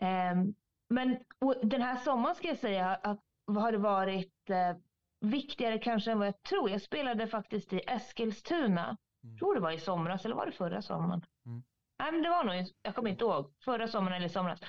[0.02, 0.54] Ehm,
[0.90, 1.18] men
[1.64, 4.78] den här sommaren ska jag säga att har det varit eh,
[5.20, 6.70] viktigare kanske än vad jag tror.
[6.70, 8.98] Jag spelade faktiskt i Eskilstuna.
[9.22, 11.26] Jag tror det var i somras eller var det förra sommaren?
[11.46, 11.64] Mm.
[12.00, 14.60] Nej, men det var nog, jag kommer inte ihåg, förra sommaren eller somras.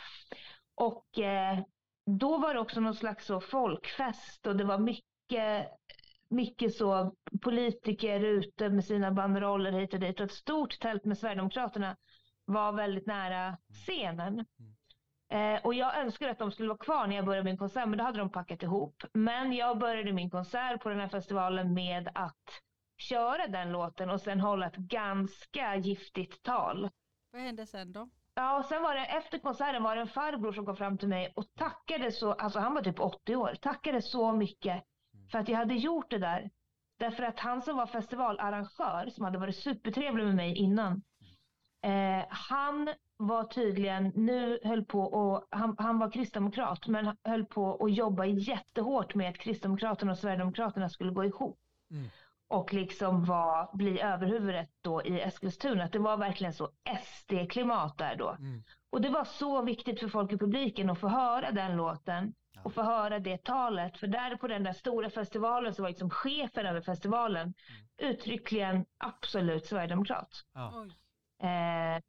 [0.75, 1.59] Och eh,
[2.07, 5.69] då var det också någon slags så folkfest och det var mycket,
[6.31, 11.19] mycket så politiker ute med sina banderoller hit och dit och ett stort tält med
[11.19, 11.97] Sverigedemokraterna
[12.45, 14.45] var väldigt nära scenen.
[15.33, 17.99] Eh, och jag önskade att de skulle vara kvar när jag började min konsert, men
[17.99, 19.03] då hade de packat ihop.
[19.13, 22.63] Men jag började min konsert på den här festivalen med att
[22.99, 26.91] köra den låten och sen hålla ett ganska giftigt tal.
[27.39, 28.09] Vad hände sen då?
[28.35, 31.09] Ja, och sen var det efter konserten var det en farbror som kom fram till
[31.09, 34.85] mig och tackade så, alltså han var typ 80 år, tackade så mycket
[35.31, 36.51] för att jag hade gjort det där.
[36.99, 41.03] Därför att han som var festivalarrangör, som hade varit supertrevlig med mig innan,
[41.85, 47.85] eh, han var tydligen, nu höll på och han, han var kristdemokrat, men höll på
[47.85, 51.59] att jobba jättehårt med att Kristdemokraterna och Sverigedemokraterna skulle gå ihop
[51.91, 52.09] Mm.
[52.49, 55.85] Och liksom var, bli överhuvudet då i Eskilstuna.
[55.85, 56.71] Att det var verkligen så
[57.05, 58.31] SD-klimat där då.
[58.31, 58.63] Mm.
[58.91, 62.61] Och det var så viktigt för folk i publiken att få höra den låten Ja.
[62.65, 63.99] och få höra det talet.
[63.99, 67.55] För där på den där stora festivalen så var liksom chefen över festivalen
[67.99, 70.29] uttryckligen absolut sverigedemokrat.
[70.55, 70.87] Ja.
[71.49, 72.03] Eh,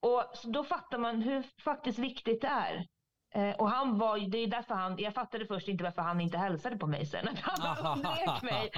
[0.00, 2.86] och så då fattar man hur faktiskt viktigt det är.
[3.34, 6.38] Eh, och han var, det är därför han, jag fattade först inte varför han inte
[6.38, 7.28] hälsade på mig sen.
[7.28, 8.70] Att han bara undvek mig.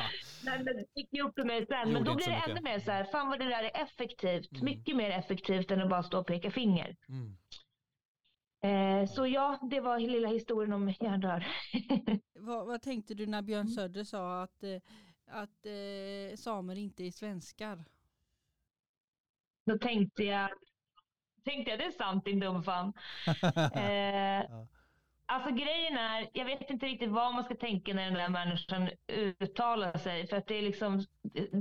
[0.45, 1.93] Men det gick ju upp för mig sen.
[1.93, 4.53] Men då blir det ännu mer så här, fan vad det där är effektivt.
[4.53, 4.65] Mm.
[4.65, 6.97] Mycket mer effektivt än att bara stå och peka finger.
[7.09, 7.37] Mm.
[8.65, 11.47] Eh, så ja, det var lilla historien om järnrör.
[12.39, 14.81] Vad, vad tänkte du när Björn Söder sa att, eh,
[15.27, 17.85] att eh, samer inte är svenskar?
[19.67, 20.51] Då tänkte jag,
[21.45, 22.93] tänkte jag det är sant din dumfan.
[23.75, 24.45] Eh.
[25.27, 28.89] Alltså grejen är, jag vet inte riktigt vad man ska tänka när den där människan
[29.41, 30.27] uttalar sig.
[30.27, 31.05] För att det är liksom,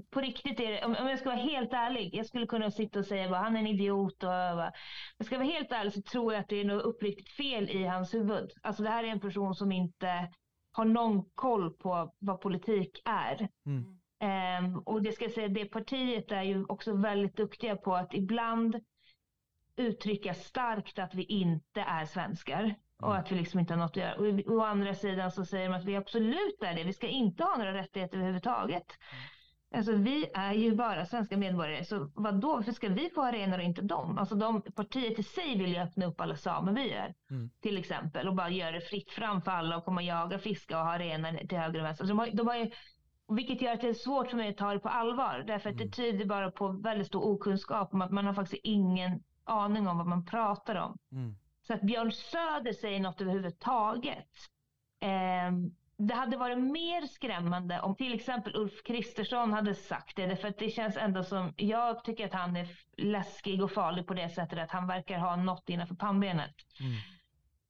[0.09, 2.99] på riktigt är det, om, om jag ska vara helt ärlig, jag skulle kunna sitta
[2.99, 4.71] och säga att han är en idiot och bara,
[5.17, 7.83] jag ska vara helt ärlig så tror jag att det är något uppriktigt fel i
[7.83, 8.51] hans huvud.
[8.61, 10.29] Alltså det här är en person som inte
[10.71, 13.49] har någon koll på vad politik är.
[13.65, 13.99] Mm.
[14.19, 18.13] Ehm, och det ska jag säga, det partiet är ju också väldigt duktiga på att
[18.13, 18.75] ibland
[19.77, 23.97] uttrycka starkt att vi inte är svenskar och att vi liksom inte har något att
[23.97, 24.15] göra.
[24.15, 26.83] Och å andra sidan så säger de att vi absolut är det.
[26.83, 28.86] Vi ska inte ha några rättigheter överhuvudtaget.
[29.75, 32.55] Alltså vi är ju bara svenska medborgare, så vad då?
[32.55, 34.17] Varför ska vi få arenor och inte dem?
[34.17, 37.49] Alltså de, partiet i sig vill ju öppna upp alla samebyar Mm.
[37.62, 40.79] till exempel och bara göra det fritt fram för alla och komma och jaga, fiska
[40.79, 42.03] och ha arenor till höger och vänster.
[42.03, 42.71] Alltså de har, de har ju,
[43.36, 45.43] vilket gör att det är svårt för mig att ta det på allvar.
[45.47, 45.88] Därför att Mm.
[45.88, 49.97] det tyder bara på väldigt stor okunskap om att man har faktiskt ingen aning om
[49.97, 50.97] vad man pratar om.
[51.12, 51.36] Mm.
[51.67, 54.29] Så att Björn Söder säger något överhuvudtaget.
[55.01, 60.25] ehm, det hade varit mer skrämmande om till exempel Ulf Kristersson hade sagt det.
[60.25, 64.13] Därför att det känns ändå som, jag tycker att han är läskig och farlig på
[64.13, 66.56] det sättet att han verkar ha något innanför pannbenet.
[66.79, 66.95] Mm.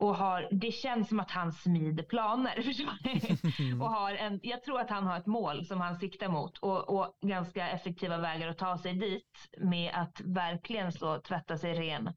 [0.04, 2.56] Och har, det känns som att han smider planer.
[3.82, 6.90] Och har en, jag tror att han har ett mål som han siktar mot och,
[6.90, 12.14] och ganska effektiva vägar att ta sig dit med att verkligen så tvätta sig ren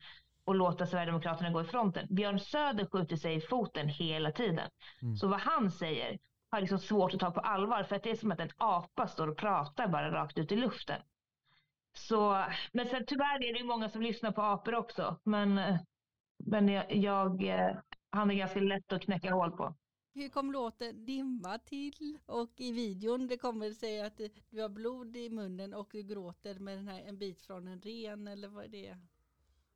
[0.46, 2.06] och låta Sverigedemokraterna gå i fronten.
[2.10, 4.70] Björn Söder skjuter sig i foten hela tiden.
[5.02, 5.16] Mm.
[5.16, 6.18] Så vad han säger
[6.50, 9.08] har liksom svårt att ta på allvar för att det är som att en apa
[9.08, 11.00] står och pratar bara rakt ut i luften.
[11.96, 15.20] Så, men sen tyvärr är det många som lyssnar på apor också.
[15.24, 15.76] Men, eh,
[16.44, 17.76] men jag, jag, eh,
[18.10, 19.74] han är ganska lätt att knäcka hål på.
[20.14, 22.18] Hur kom låten Dimma till?
[22.26, 24.20] Och i videon det kommer det säga att
[24.50, 27.80] du har blod i munnen och du gråter med den här, en bit från en
[27.80, 28.96] ren eller vad är det?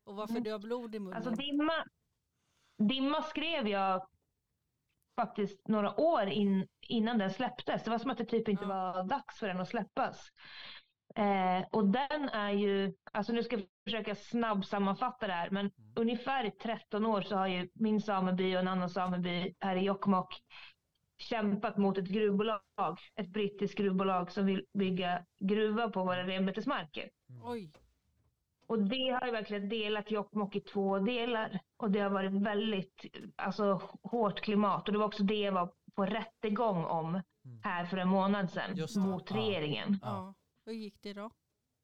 [0.04, 0.44] Och varför Mm.
[0.44, 1.16] du har blod i munnen?
[1.16, 1.84] Alltså dimma,
[2.88, 4.06] dimma skrev jag
[5.16, 7.84] faktiskt några år in, innan den släpptes.
[7.84, 8.68] Det var som att det typ inte Ja.
[8.68, 10.28] var dags för den att släppas.
[11.16, 16.44] Eh, och den är ju, alltså nu ska jag försöka snabbsammanfatta det här, men ungefär
[16.44, 20.34] i 13 år så har ju min sameby och en annan sameby här i Jokkmokk
[21.18, 22.60] kämpat mot ett gruvbolag,
[23.16, 27.10] ett brittiskt gruvbolag som vill bygga gruva på våra renbetesmarker.
[27.44, 27.70] Oj,
[28.66, 31.58] Och det har ju verkligen delat Jokkmokk i två delar.
[31.76, 33.06] Och det har varit väldigt
[33.36, 34.88] alltså, hårt klimat.
[34.88, 37.22] Och det var också det jag var på rättegång om
[37.62, 39.98] här för en månad sedan mot regeringen.
[40.02, 40.08] Ja.
[40.08, 40.34] ja.
[40.70, 41.30] Hur gick det då?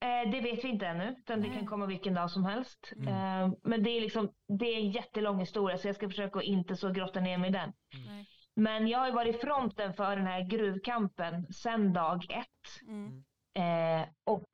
[0.01, 2.93] Eh, det vet vi inte ännu, utan det kan komma vilken dag som helst.
[2.97, 3.09] Mm.
[3.09, 6.45] Eh, men det är, liksom, det är en jättelång historia så jag ska försöka att
[6.45, 7.73] inte så grotta ner mig i den.
[8.07, 8.27] Nej.
[8.57, 12.89] Men jag har ju varit i fronten för den här gruvkampen sedan dag ett.
[12.89, 13.25] Mm.
[13.57, 14.49] Eh, och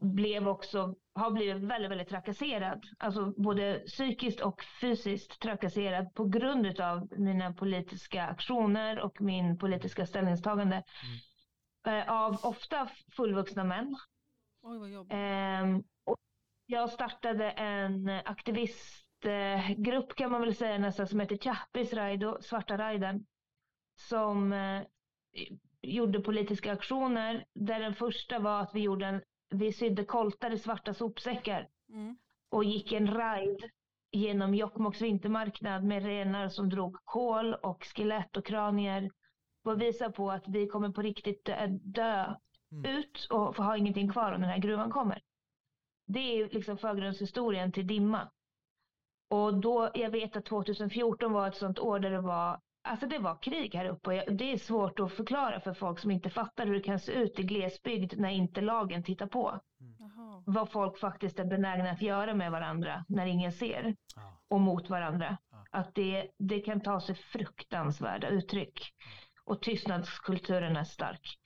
[0.00, 2.84] blev också, har blivit väldigt, väldigt trakasserad.
[2.98, 10.06] Alltså både psykiskt och fysiskt trakasserad på grund av mina politiska aktioner och min politiska
[10.06, 10.76] ställningstagande.
[10.76, 10.82] Eh,
[12.08, 13.96] av ofta fullvuxna män.
[14.62, 15.12] Oj vad jobbigt.
[15.12, 16.16] Ehm, och
[16.66, 23.26] jag startade en aktivistgrupp kan man väl säga nästan som heter Chappis Raido, Svarta Raiden.
[24.08, 24.82] Som eh,
[25.82, 30.58] gjorde politiska aktioner där den första var att vi gjorde en, vi sydde koltar i
[30.58, 32.16] svarta sopsäckar Mm.
[32.50, 33.70] och gick en ride
[34.12, 39.10] genom Jokkmokks vintermarknad med renar som drog kol och skelett och kranier.
[39.68, 42.34] För att visa på att vi kommer på riktigt dö, dö
[42.72, 42.96] Mm.
[42.98, 45.20] ut och få ha ingenting kvar om den här gruvan kommer.
[46.06, 48.28] Det är ju liksom förgrundshistorien till Dimma.
[49.30, 53.18] Och då, jag vet att 2014 var ett sånt år där det var, alltså det
[53.18, 54.10] var krig här uppe.
[54.10, 56.98] Och jag- Det är svårt att förklara för folk som inte fattar hur det kan
[56.98, 59.60] se ut i glesbygd när inte lagen tittar på.
[59.98, 60.42] Jaha.
[60.46, 64.38] Vad folk faktiskt är benägna att göra med varandra när ingen ser Ja.
[64.48, 65.38] och mot varandra.
[65.50, 65.64] Ja.
[65.70, 68.80] Att det, det kan ta sig fruktansvärda uttryck.
[69.48, 71.38] Och tystnadskulturen är stark.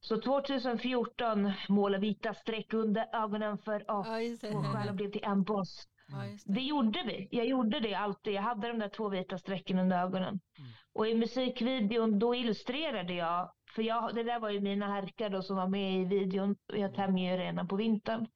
[0.00, 4.06] Så 2014 måla vita streck under ögonen för att
[4.42, 4.92] Ja vår själ det.
[4.92, 5.86] blev till en boss.
[6.08, 6.54] Ja, det.
[6.54, 7.28] Det gjorde vi.
[7.30, 8.34] Jag gjorde det alltid.
[8.34, 10.28] Jag hade de där två vita strecken under ögonen.
[10.28, 10.70] Mm.
[10.94, 15.42] Och i musikvideon då illustrerade jag, för jag, det där var ju mina härkar då
[15.42, 16.56] som var med i videon.
[16.66, 18.26] Jag tämjer ju redan på vintern.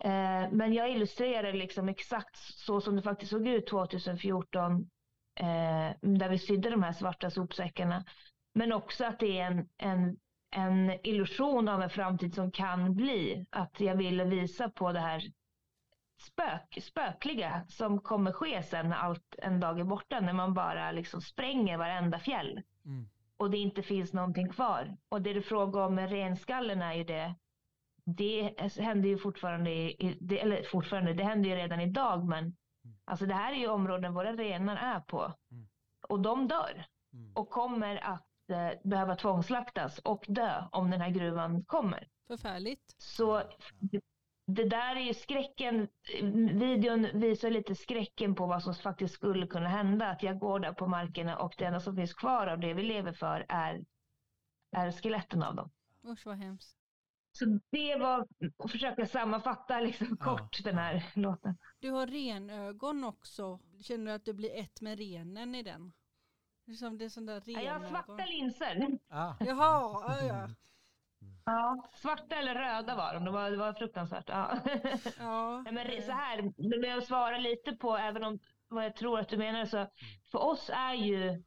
[0.00, 4.88] Eh, men jag illustrerade liksom exakt så som det faktiskt såg ut 2014.
[5.40, 8.04] Eh, där vi sydde de här svarta sopsäckarna.
[8.54, 10.16] Men också att det är en, en,
[10.50, 13.46] en illusion av en framtid som kan bli.
[13.50, 15.22] Att jag ville visa på det här
[16.22, 20.20] spök, spökliga som kommer ske sen när allt en dag är borta.
[20.20, 23.08] När man bara liksom spränger varenda fjäll Mm.
[23.36, 24.96] och det inte finns någonting kvar.
[25.08, 27.34] Och det du frågar om med renskallen är ju det.
[28.04, 32.56] Det händer ju fortfarande, i, det, eller fortfarande, det händer ju redan idag men
[33.04, 35.34] alltså det här är ju områden våra renar är på.
[35.50, 35.68] Mm.
[36.08, 36.84] Och de dör
[37.14, 37.32] Mm.
[37.34, 42.08] och kommer att eh, behöva tvångslaktas och dö om den här gruvan kommer.
[42.26, 42.94] Förfärligt.
[42.98, 43.42] Så
[43.78, 44.00] det,
[44.46, 45.88] det där är ju skräcken.
[46.52, 50.06] Videon visar lite skräcken på vad som faktiskt skulle kunna hända.
[50.06, 52.82] Att jag går där på markerna och det enda som finns kvar av det vi
[52.82, 53.84] lever för är,
[54.76, 55.70] är skeletten av dem.
[56.06, 56.76] Usch vad hemskt.
[57.32, 58.26] Så det var
[58.58, 61.58] att försöka sammanfatta liksom Ja, kort den här låten.
[61.80, 63.60] Du har renögon också.
[63.80, 65.92] Känner du att du blir ett med renen i den?
[66.64, 67.88] Det är som det är sån där Ja, Jag har renögon.
[68.06, 68.98] svarta linser.
[69.08, 69.34] Ah.
[69.40, 70.48] Jaha, ja, ja.
[71.44, 73.24] Ja, svarta eller röda var de.
[73.24, 74.28] Det var, det var fruktansvärt.
[74.28, 74.58] Ja.
[75.18, 75.62] ja.
[75.64, 76.42] Nej, men så här,
[76.80, 78.38] men jag svarar lite på, även om
[78.68, 79.86] vad jag tror att du menar, så
[80.30, 81.42] för oss är ju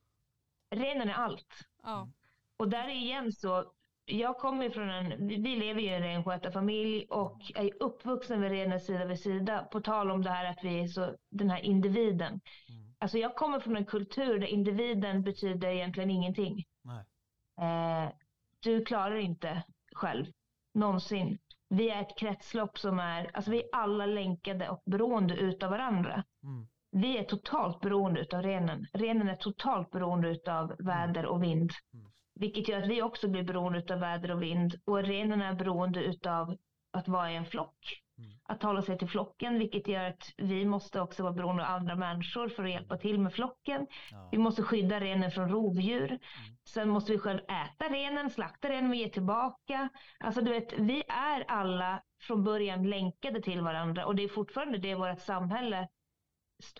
[0.76, 1.48] renen är allt.
[1.84, 2.10] ja.
[2.58, 3.72] Och där är igen så,
[4.06, 9.06] jag kommer från en, vi lever i en renskötarfamilj och är uppvuxen med renar sida
[9.06, 9.64] vid sida.
[9.72, 12.42] På tal om det här att vi är så, den här individen.
[12.70, 12.85] Mm.
[13.00, 16.66] Alltså jag kommer från en kultur där individen betyder egentligen ingenting.
[17.62, 18.12] Eh,
[18.60, 19.64] du klarar inte
[19.96, 20.26] själv,
[20.74, 21.38] någonsin.
[21.70, 26.24] Vi är ett kretslopp som är, alltså vi är alla länkade och beroende utav varandra.
[26.44, 26.68] Mm.
[26.92, 28.88] Vi är totalt beroende utav renen.
[28.94, 31.72] Renen är totalt beroende utav väder och vind.
[31.94, 32.12] Mm.
[32.36, 34.76] Vilket gör att vi också blir beroende utav väder och vind.
[34.86, 36.58] Och renen är beroende utav
[36.92, 38.05] att vara i en flock.
[38.18, 38.32] Mm.
[38.44, 41.96] Att hålla sig till flocken, vilket gör att vi måste också vara beroende av andra
[41.96, 43.88] människor för att hjälpa till med flocken.
[44.12, 44.30] Ja.
[44.32, 46.20] Vi måste skydda renen från rovdjur.
[46.68, 49.90] Sen måste vi själv äta renen, slakta renen och ge tillbaka.
[50.20, 54.78] Alltså du vet, vi är alla från början länkade till varandra och det är fortfarande
[54.78, 55.88] det vårt samhälle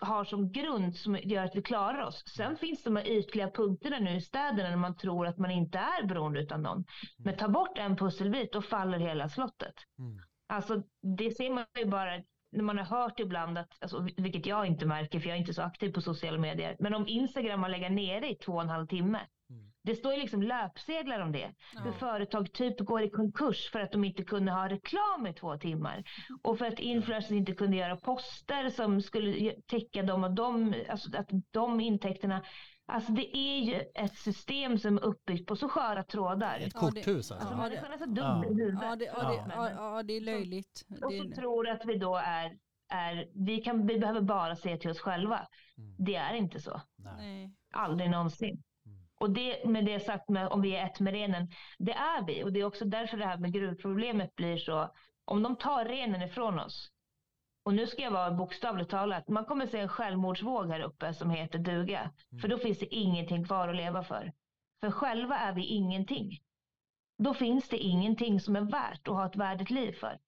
[0.00, 2.22] har som grund som gör att vi klarar oss.
[2.36, 5.78] Sen finns de här ytliga punkterna nu i städerna när man tror att man inte
[5.78, 6.84] är beroende av någon.
[7.18, 9.74] Men ta bort en pusselbit och faller hela slottet.
[9.98, 10.18] Mm.
[10.48, 10.82] Alltså
[11.16, 12.22] det ser man ju bara
[12.52, 15.54] när man har hört ibland att, alltså, vilket jag inte märker för jag är inte
[15.54, 18.68] så aktiv på sociala medier, men om Instagram har legat nere i två och en
[18.68, 19.20] halv timme.
[19.50, 19.72] Mm.
[19.82, 21.54] Det står ju liksom löpsedlar om det.
[21.82, 21.92] Hur Ja.
[21.92, 26.04] företag typ går i konkurs för att de inte kunde ha reklam i två timmar.
[26.42, 31.18] Och för att influencers inte kunde göra poster som skulle täcka dem och de, alltså
[31.18, 32.42] att de intäkterna.
[32.88, 36.58] Alltså det är ju ett system som är uppbyggt på så sköra trådar.
[36.60, 37.34] Ett korthus alltså.
[37.34, 38.44] Alltså Ja, människan är så dum Ja.
[38.44, 38.82] i huvudet.
[38.82, 39.70] Ja, det, ja, det, Ja.
[39.70, 40.86] ja, det är löjligt.
[41.02, 42.58] Och Det, så tror att vi då är,
[42.88, 45.46] är vi, kan, vi behöver bara se till oss själva.
[45.78, 45.94] Mm.
[45.98, 46.80] Det är inte så.
[46.96, 47.14] Nej.
[47.16, 47.54] nej.
[47.74, 48.62] Aldrig någonsin.
[48.86, 48.98] Mm.
[49.20, 52.44] Och det, med det sagt med om vi är ett med renen, det är vi.
[52.44, 54.92] Och det är också därför det här med gruvproblemet blir så.
[55.24, 56.90] Om de tar renen ifrån oss.
[57.66, 59.28] Och nu ska jag vara bokstavligt talat.
[59.28, 62.10] Man kommer se en självmordsvåg här uppe som heter duga.
[62.40, 64.32] För då finns det ingenting kvar att leva för.
[64.80, 66.38] För själva är vi ingenting.
[67.18, 70.18] då finns det ingenting som är värt att ha ett värdigt liv för.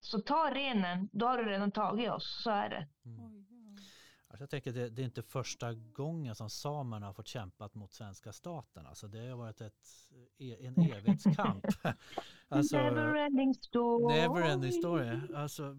[0.00, 2.88] Så ta renen, då har du redan tagit oss, så är det.
[3.04, 3.45] Mm.
[4.36, 7.92] Alltså jag tänker det, det är inte första gången som samerna har fått kämpat mot
[7.92, 8.86] svenska staten.
[8.86, 9.88] Alltså det har varit ett,
[10.38, 11.64] e- en evighetskamp.
[12.48, 14.16] alltså, never ending story.
[14.16, 15.34] never ending story.
[15.34, 15.70] Alltså, eh,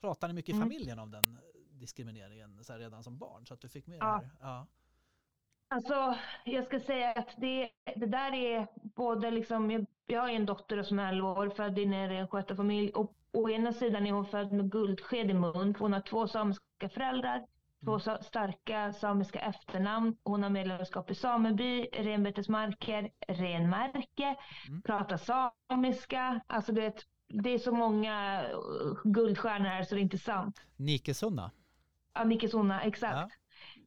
[0.00, 0.62] pratar ni mycket i Mm.
[0.68, 1.38] familjen om den
[1.70, 3.46] diskrimineringen så redan som barn?
[3.46, 4.04] Så att du fick med Ja.
[4.20, 4.30] det här?
[4.40, 4.66] Ja.
[5.68, 10.46] Alltså, jag ska säga att det, det där är både liksom, jag, jag har en
[10.46, 12.90] dotter som är 11 år, född i en renskötarfamilj.
[12.92, 16.28] Och å ena sidan är hon född med guldsked i mun, för hon har två
[16.28, 17.46] samiska föräldrar,
[17.84, 20.16] två sa, starka samiska efternamn.
[20.24, 24.36] Hon har medlemskap i sameby, renbetesmarker, renmärke,
[24.68, 24.82] Mm.
[24.82, 26.40] pratar samiska.
[26.46, 30.60] Alltså du vet, det är så många uh, guldstjärnor här så det är inte sant.
[30.76, 31.50] Nikesunna?
[32.12, 33.14] Annika Sonna, exakt.
[33.14, 33.28] Ja.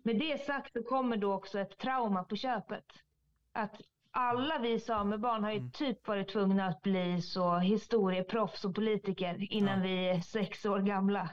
[0.03, 2.85] Med det sagt så kommer då också ett trauma på köpet.
[3.53, 3.81] Att
[4.17, 5.71] alla vi samebarn har ju Mm.
[5.71, 9.83] typ varit tvungna att bli så historieproffs och politiker innan Ja.
[9.83, 11.29] vi är sex år gamla.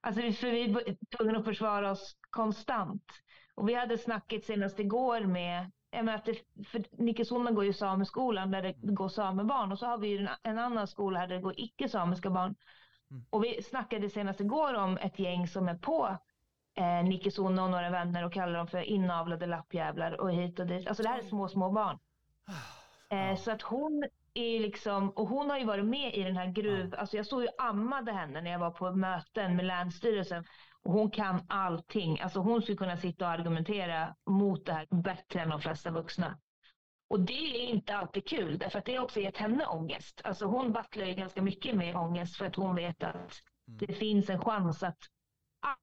[0.00, 0.82] Alltså vi- för vi var
[1.16, 3.02] tvungna att försvara oss konstant.
[3.54, 6.34] Och vi hade snacket senast igår med, jag att det,
[6.66, 10.18] för Nicke Sonna går ju sameskolan där det går samebarn och så har vi ju
[10.18, 12.54] en, en annan skola här där det går icke-samiska barn.
[13.10, 13.24] Mm.
[13.30, 16.18] Och vi snackade senast igår om ett gäng som är på
[16.78, 20.66] eh, Nicke Sonna och några vänner och kallar dem för inavlade lappjävlar och hit och
[20.66, 20.88] dit.
[20.88, 21.98] Alltså det här är små, små barn.
[23.10, 23.36] Eh, Ja.
[23.36, 26.94] Så att hon är liksom, och hon har ju varit med i den här gruv,
[26.98, 30.44] alltså jag såg ju ammade henne när jag var på möten med Länsstyrelsen.
[30.82, 32.20] Och hon kan allting.
[32.20, 36.38] Alltså hon skulle kunna sitta och argumentera mot det här bättre än de flesta vuxna.
[37.10, 37.32] Och det
[37.64, 40.20] är inte alltid kul, därför att det har också gett henne ångest.
[40.24, 43.32] Alltså hon battlar ju ganska mycket med ångest för att hon vet att
[43.68, 43.78] Mm.
[43.78, 44.98] det finns en chans att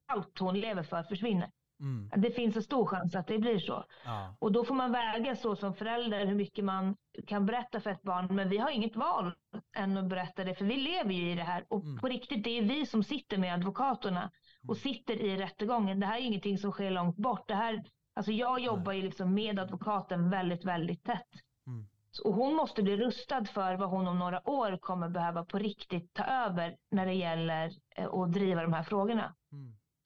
[0.07, 1.49] allt hon lever för försvinner.
[1.83, 2.09] Mm.
[2.21, 3.83] Det finns en stor chans att det blir så.
[4.05, 4.35] Ja.
[4.39, 6.95] Och då får man väga så som förälder hur mycket man
[7.27, 8.35] kan berätta för ett barn.
[8.35, 9.33] Men vi har inget val
[9.75, 11.65] än att berätta det, för vi lever ju i det här.
[11.69, 11.99] Och Mm.
[11.99, 14.31] på riktigt, det är vi som sitter med advokaterna
[14.67, 15.99] och sitter i rättegången.
[15.99, 17.47] Det här är ingenting som sker långt bort.
[17.47, 17.83] Det här,
[18.15, 21.29] alltså jag jobbar ju liksom med advokaten väldigt, väldigt tätt.
[21.67, 21.87] Mm.
[22.23, 26.13] Och hon måste bli rustad för vad hon om några år kommer behöva på riktigt
[26.13, 29.35] ta över när det gäller eh, att driva de här frågorna.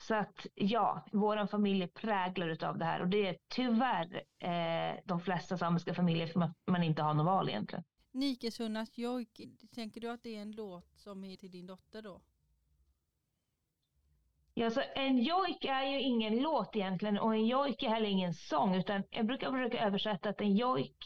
[0.10, 0.24] Mm.
[0.26, 5.00] Så att ja, vår familj är präglad utav det här och det är tyvärr eh,
[5.06, 7.84] de flesta samiska familjer för man, man inte har något val egentligen.
[8.12, 9.42] Nikesunnas jojk,
[9.76, 12.22] tänker du att det är en låt som är till din dotter då?
[14.54, 18.34] Ja, så en jojk är ju ingen låt egentligen och en jojk är heller ingen
[18.34, 20.98] sång utan jag brukar försöka översätta att en jojk,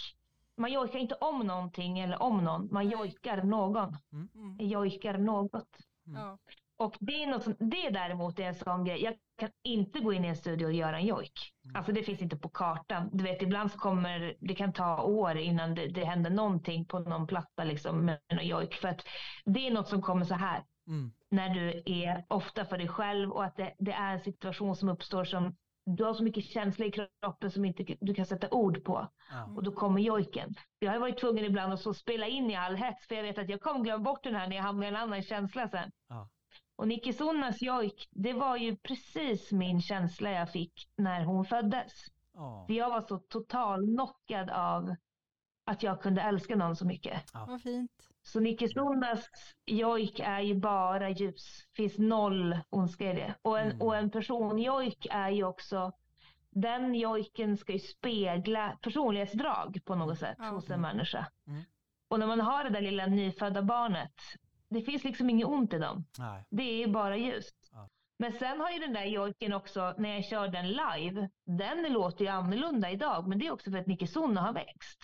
[0.58, 4.58] man jojkar inte om någonting eller om någon, man jojkar någon, Mm.
[4.60, 5.78] jojkar något.
[6.08, 6.22] Mm.
[6.22, 6.38] Ja.
[6.82, 9.04] Och det, är något som, det däremot är en sån grej.
[9.04, 11.54] Jag kan inte gå in i en studio och göra en jojk.
[11.64, 11.76] Mm.
[11.76, 13.10] Alltså det finns inte på kartan.
[13.14, 17.00] Du vet, ibland så kommer det kan ta år innan det, det händer någonting på
[17.00, 18.74] någon platta liksom med en jojk.
[18.74, 19.02] För att
[19.46, 21.12] det är något som kommer så här Mm.
[21.32, 24.90] när du är ofta för dig själv och att det, det är en situation som
[24.90, 25.56] uppstår som
[25.86, 29.08] du har så mycket känsla i kroppen som inte du kan sätta ord på.
[29.32, 29.46] Ja.
[29.56, 30.56] Och då kommer jojken.
[30.80, 33.38] Jag har varit tvungen ibland att så spela in i all hets för jag vet
[33.38, 35.92] att jag kommer glömma bort den här när jag hamnar i en annan känsla sen.
[36.10, 36.30] Ja.
[36.76, 41.91] Och Nicky Sonnas jojk, det var ju precis min känsla jag fick när hon föddes.
[42.34, 42.63] Ja.
[42.67, 44.95] För jag var så total knockad av
[45.65, 47.24] att jag kunde älska någon så mycket.
[47.34, 47.91] Vad fint.
[48.24, 49.30] Så Nicky Sonnas
[49.65, 51.67] jojk är ju bara ljus.
[51.76, 53.36] finns noll ondska i det.
[53.41, 53.82] Och en, Mm.
[53.82, 55.91] och en personjojk är ju också,
[56.49, 60.45] den jojken ska ju spegla personlighetsdrag på något sätt Ja.
[60.49, 61.28] hos en människa.
[61.47, 61.61] Mm.
[62.09, 64.13] Och när man har det där lilla nyfödda barnet,
[64.72, 66.05] det finns liksom inget ont i dem.
[66.19, 66.45] Nej.
[66.49, 67.55] Det är ju bara ljust.
[67.72, 67.89] Ja.
[68.19, 72.26] Men sen har ju den där jojken också, när jag kör den live, den låter
[72.26, 73.28] ju annorlunda idag.
[73.28, 74.99] Men det är också för att Nicky Sonna har växt.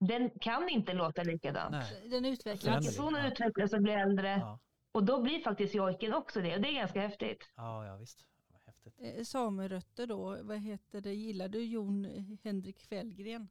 [0.00, 1.70] Den kan inte låta likadant.
[1.70, 2.08] Nej.
[2.10, 2.94] Den utvecklas.
[2.96, 3.32] Sonna Ja.
[3.32, 4.28] utvecklas och blir äldre.
[4.38, 4.58] Ja.
[4.92, 6.54] Och då blir faktiskt jojken också det.
[6.54, 7.50] Och det är ganska häftigt.
[7.56, 8.26] Ja, ja visst.
[8.66, 8.94] Häftigt.
[9.18, 12.04] Eh, Samerötter då, vad heter det, gillar du Jon
[12.44, 13.48] Henrik Fällgren?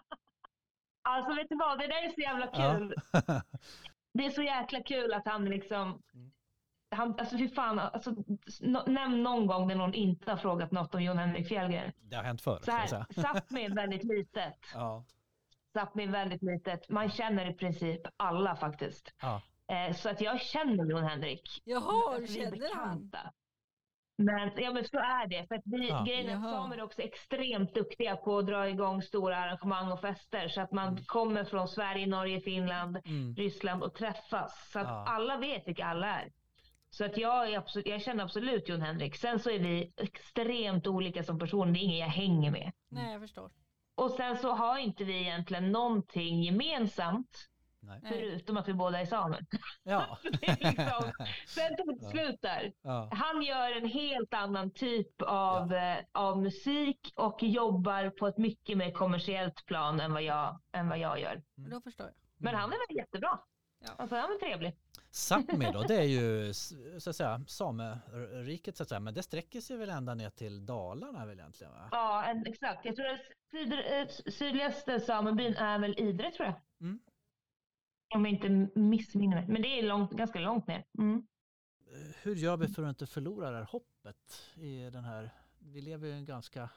[1.08, 2.94] Alltså vet du vad, det där är så jävla kul.
[3.12, 3.42] Ja.
[4.12, 6.02] Det är så jäkla kul att han liksom...
[6.14, 6.32] Mm.
[6.90, 8.10] Han, alltså hur fan, alltså,
[8.60, 11.92] no, nämn någon gång där någon inte har frågat något om Jon Henrik Fjällgren.
[12.00, 12.60] Det har hänt förr.
[12.64, 12.86] Så här.
[13.10, 14.54] Sápmi är väldigt litet.
[14.74, 15.04] Ja.
[15.74, 16.88] Sápmi är väldigt litet.
[16.88, 19.14] Man känner i princip alla faktiskt.
[19.22, 19.42] Ja.
[19.66, 21.62] Eh, så att jag känner Jon Henrik.
[21.64, 23.12] Jaha, är känner han?
[24.20, 25.46] Men, ja, men så är det.
[25.48, 26.04] För att vi, Ja.
[26.06, 30.00] grejen är att samer är också extremt duktiga på att dra igång stora arrangemang och
[30.00, 30.48] fester.
[30.48, 33.34] Så att man kommer från Sverige, Norge, Finland, Mm.
[33.34, 34.70] Ryssland och träffas.
[34.72, 35.04] Så att Ja.
[35.08, 36.28] alla vet vilka alla är.
[36.90, 39.16] Så att jag, är absolut, jag känner absolut Jon Henrik.
[39.16, 41.72] Sen så är vi extremt olika som personer.
[41.72, 42.72] Det är ingen jag hänger med.
[42.90, 43.50] Nej, jag förstår.
[43.94, 47.48] och sen så har inte vi egentligen någonting gemensamt.
[47.88, 48.00] Nej.
[48.08, 49.46] Förutom att vi båda är samer.
[49.82, 50.18] Ja.
[50.40, 51.12] Liksom,
[51.46, 52.10] sen tog det Ja.
[52.10, 52.72] slut där.
[52.82, 53.08] ja.
[53.12, 58.78] Han gör en helt annan typ av, eh, av musik och jobbar på ett mycket
[58.78, 61.42] mer kommersiellt plan än vad jag, än vad jag gör.
[61.54, 62.14] Då förstår jag.
[62.36, 63.40] Men han är väl jättebra.
[63.84, 63.90] Ja.
[63.98, 64.76] Alltså han är trevlig.
[65.10, 66.52] Sápmi då, det är ju
[66.98, 70.66] så att säga sameriket så att säga, men det sträcker sig väl ända ner till
[70.66, 71.72] Dalarna väl egentligen?
[71.72, 71.88] Va?
[71.92, 72.84] Ja, en, exakt.
[72.84, 73.20] Jag tror att
[73.50, 76.54] syd, eh, sydligaste samebyn är väl Idre tror jag.
[76.80, 77.00] Mm.
[78.14, 79.46] Om jag inte missminner mig.
[79.48, 80.84] Men det är långt, ganska långt ner.
[80.98, 81.26] Mm.
[82.22, 86.06] Hur gör vi för att inte förlora det här hoppet i den här, vi lever
[86.06, 86.70] ju i en ganska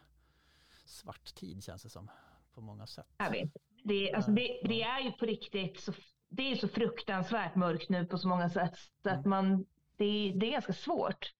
[0.85, 2.09] svart tid känns det som
[2.53, 3.07] på många sätt.
[3.17, 3.49] Jag vet.
[3.83, 5.93] Det, alltså det, det är ju på riktigt så,
[6.29, 8.75] det är så fruktansvärt mörkt nu på så många sätt.
[9.03, 9.29] Så att Mm.
[9.29, 9.65] man,
[9.97, 11.33] det, det är ganska svårt.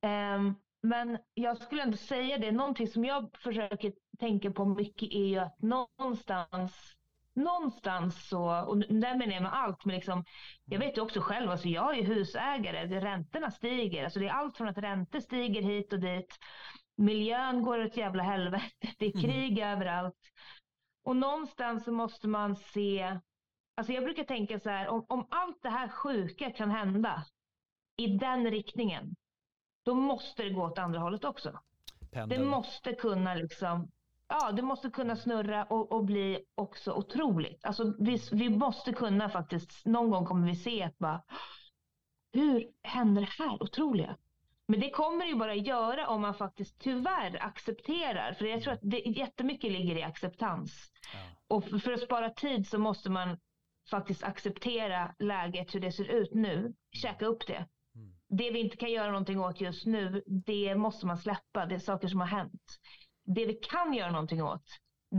[0.00, 5.26] Ehm, men jag skulle ändå säga det, någonting som jag försöker tänka på mycket är
[5.26, 6.95] ju att någonstans,
[7.36, 10.24] någonstans så, och där menar jag med allt, men liksom,
[10.64, 14.32] jag vet ju också själv, alltså jag är husägare, det, räntorna stiger, alltså det är
[14.32, 16.36] allt från att räntor stiger hit och dit,
[16.96, 19.22] miljön går åt jävla helvete, det är Mm.
[19.22, 20.14] krig överallt.
[21.04, 23.18] Och någonstans så måste man se,
[23.76, 27.24] alltså jag brukar tänka så här, om, om allt det här sjuka kan hända
[27.96, 29.14] i den riktningen,
[29.84, 31.60] då måste det gå åt andra hållet också.
[32.00, 32.46] Det Pendeln.
[32.48, 33.90] måste kunna liksom,
[34.28, 37.64] ja det måste kunna snurra och, och bli också otroligt.
[37.64, 41.22] Alltså vi, vi måste kunna faktiskt, någon gång kommer vi se att bara,
[42.32, 44.16] hur händer det här otroliga?
[44.68, 48.72] Men det kommer det ju bara göra om man faktiskt tyvärr accepterar, för jag tror
[48.72, 50.92] att det jättemycket ligger i acceptans.
[51.12, 51.18] Ja.
[51.56, 53.38] Och för, att spara tid så måste man
[53.90, 57.66] faktiskt acceptera läget, hur det ser ut nu, käka upp det.
[57.94, 58.16] Mm.
[58.28, 61.66] Det vi inte kan göra någonting åt just nu, det måste man släppa.
[61.66, 62.78] Det är saker som har hänt.
[63.26, 64.64] Det vi kan göra någonting åt,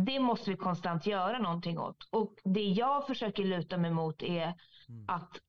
[0.05, 1.97] det måste vi konstant göra någonting åt.
[2.11, 4.53] Och det jag försöker luta mig mot är
[4.89, 5.05] Mm.
[5.07, 5.41] att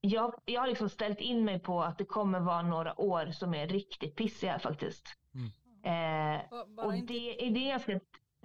[0.00, 3.54] jag, jag har liksom ställt in mig på att det kommer vara några år som
[3.54, 5.06] är riktigt pissiga faktiskt.
[5.84, 8.00] Eh, Och bara och inte, det, det är ganska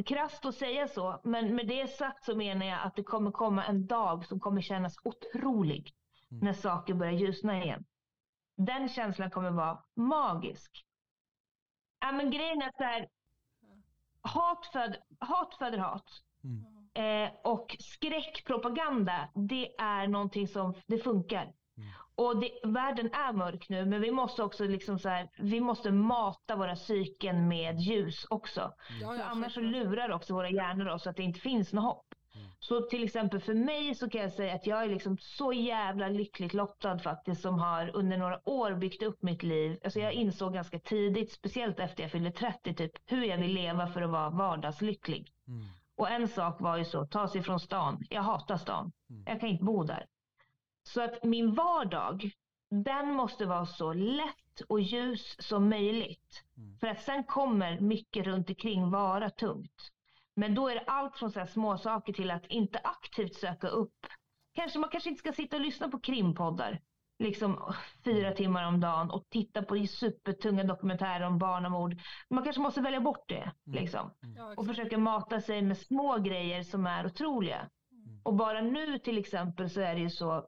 [0.05, 3.65] krasst att säga så, men med det sagt så menar jag att det kommer komma
[3.65, 5.91] en dag som kommer kännas otrolig
[6.31, 6.45] Mm.
[6.45, 7.85] när saker börjar ljusna igen.
[8.57, 10.85] Den känslan kommer vara magisk.
[11.99, 13.07] Ja, men grejen är så här,
[14.33, 16.05] hat, föd, hat föder hat.
[16.43, 16.65] Mm.
[16.93, 21.43] Eh, och skräckpropaganda, det är någonting som det funkar.
[21.43, 21.89] Mm.
[22.15, 25.91] Och det, världen är mörk nu, men vi måste också liksom så här, vi måste
[25.91, 28.73] mata våra psyken med ljus också.
[29.01, 31.83] ja, För ja, annars så lurar också våra hjärnor oss att det inte finns något
[31.83, 32.08] hopp.
[32.59, 32.81] Mm.
[32.81, 36.07] Så till exempel för mig så kan jag säga att jag är liksom så jävla
[36.07, 39.79] lyckligt lottad faktiskt som har under några år byggt upp mitt liv.
[39.83, 43.87] Alltså jag insåg ganska tidigt, speciellt efter jag fyllde 30, typ hur jag vill leva
[43.87, 45.33] för att vara vardagslycklig.
[45.47, 45.65] Mm.
[45.95, 48.03] Och en sak var ju så, ta sig från stan.
[48.09, 48.91] Jag hatar stan.
[49.09, 49.23] Mm.
[49.27, 50.05] Jag kan inte bo där.
[50.83, 52.31] Så att min vardag,
[52.69, 56.43] den måste vara så lätt och ljus som möjligt.
[56.57, 56.77] Mm.
[56.79, 59.91] För att sen kommer mycket runt omkring vara tungt.
[60.39, 63.67] Men då är det allt från så här små saker till att inte aktivt söka
[63.67, 63.95] upp.
[64.55, 66.79] Kanske man kanske inte ska sitta och lyssna på krimpoddar.
[67.23, 67.73] Liksom
[68.05, 71.95] fyra timmar om dagen och titta på supertunga dokumentärer om barnamord.
[72.29, 73.51] Man kanske måste välja bort det.
[73.65, 74.67] Liksom Ja, och exakt.
[74.67, 77.69] försöka mata sig med små grejer som är otroliga.
[77.91, 78.21] Mm.
[78.23, 80.47] Och bara nu till exempel så är det ju så,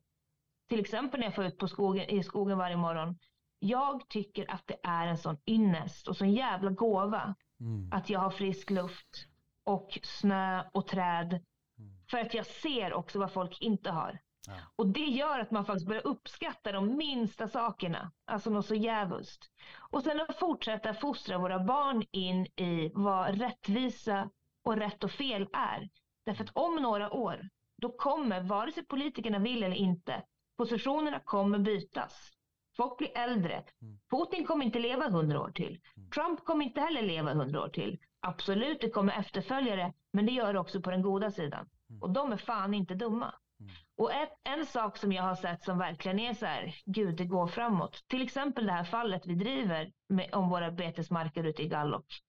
[0.70, 3.18] till exempel när jag får ut på skogen, i skogen varje morgon.
[3.60, 7.90] Jag tycker att det är en sån ynnest och sån jävla gåva Mm.
[7.92, 9.28] att jag har frisk luft
[9.64, 11.34] och snö och träd.
[11.34, 11.92] Mm.
[12.12, 14.20] För att jag ser också vad folk inte har.
[14.48, 14.54] Ja.
[14.76, 18.12] Och det gör att man faktiskt börjar uppskatta de minsta sakerna.
[18.26, 19.50] Alltså något så jävligt.
[19.92, 24.30] Och sen att fortsätta fostra våra barn in i vad rättvisa
[24.64, 25.90] och rätt och fel är.
[26.26, 30.24] Därför att om några år, då kommer, vare sig politikerna vill eller inte,
[30.58, 32.32] positionerna kommer bytas.
[32.78, 33.64] Folk blir äldre.
[33.82, 34.00] Mm.
[34.10, 35.82] Putin kommer inte leva hundra år till.
[35.98, 36.10] Mm.
[36.10, 38.00] Trump kommer inte heller leva hundra år till.
[38.22, 41.70] Absolut, det kommer efterföljare, men det gör det också på den goda sidan.
[41.90, 42.02] Mm.
[42.02, 43.36] Och de är fan inte dumma.
[43.60, 43.72] Mm.
[43.98, 47.26] Och ett, en sak som jag har sett som verkligen är så här, gud det
[47.26, 48.04] går framåt.
[48.08, 52.22] Till exempel det här fallet vi driver med, om våra betesmarker ute i Gallok.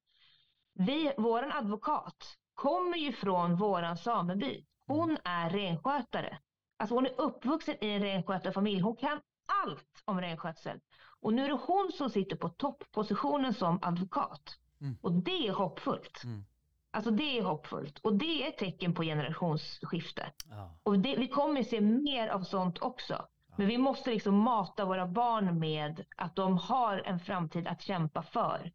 [0.74, 4.64] Vi, våran advokat kommer ju från våran sameby.
[4.86, 6.38] Hon är renskötare.
[6.76, 8.80] Alltså hon är uppvuxen i en renskötarfamilj.
[8.80, 9.20] Hon kan
[9.62, 10.80] allt om renskötsel.
[11.20, 14.59] Och nu är det hon som sitter på topppositionen som advokat.
[14.83, 14.97] Mm.
[15.01, 16.24] Och det är hoppfullt.
[16.24, 16.45] Mm.
[16.91, 17.99] Alltså det är hoppfullt.
[17.99, 20.33] Och det är ett tecken på generationsskifte.
[20.51, 20.78] Ja.
[20.83, 23.26] Och det, vi kommer se mer av sånt också.
[23.57, 28.22] Men vi måste liksom mata våra barn med att de har en framtid att kämpa
[28.22, 28.72] för.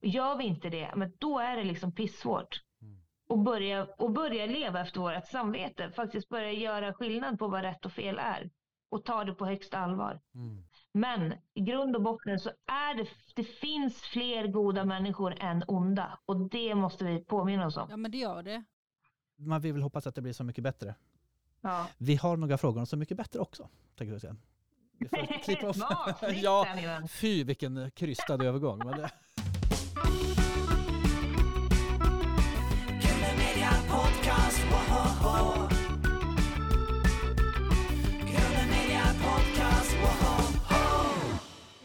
[0.00, 2.62] Gör vi inte det, men då är det liksom pissvårt.
[2.82, 3.02] Mm.
[3.28, 5.90] och börja, och börja leva efter vårt samvete.
[5.90, 8.50] Faktiskt börja göra skillnad på vad rätt och fel är.
[8.88, 10.20] Och ta det på högsta allvar.
[10.34, 10.64] Mm.
[10.92, 16.18] Men i grund och botten så är det, det finns fler goda människor än onda.
[16.26, 17.86] Och det måste vi påminna oss om.
[17.90, 18.64] Ja men det gör det.
[19.36, 20.94] Man vill väl hoppas att det blir så mycket bättre.
[21.60, 21.86] Ja.
[21.98, 23.68] Vi har några frågor om så mycket bättre också.
[23.96, 24.36] Tänker jag säga.
[24.98, 26.66] Vi får klippa snyggt, ja,
[27.10, 28.78] fy vilken krystad övergång.
[28.78, 29.10] Men det,
[33.90, 34.58] Podcast,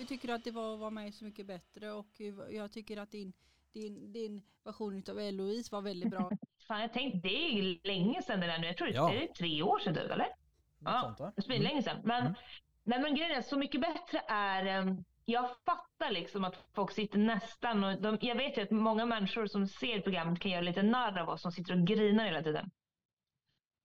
[0.07, 2.97] tycker du att det var att vara med Så mycket bättre och hur- jag tycker
[2.97, 3.33] att din,
[3.73, 6.29] din, din version av Eloise var väldigt bra.
[6.67, 8.67] Fan, jag tänkte, det är ju länge sedan det där nu.
[8.67, 9.09] Jag tror Ja.
[9.09, 10.17] det är tre år sedan typ, eller?
[10.27, 10.33] något
[10.79, 11.35] Ja, sånt?
[11.47, 12.01] Det är länge sedan.
[12.03, 12.33] Men, Mm.
[12.83, 14.65] nej, men grejen är, Så mycket bättre är...
[14.65, 19.05] ehm, jag fattar liksom att folk sitter nästan och de, Jag vet ju att många
[19.05, 22.43] människor som ser programmet kan göra lite narr av oss som sitter och grinar hela
[22.43, 22.71] tiden.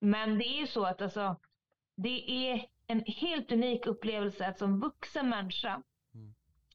[0.00, 1.36] Men det är ju så att alltså,
[1.96, 5.82] det är en helt unik upplevelse att som vuxen människa Mm.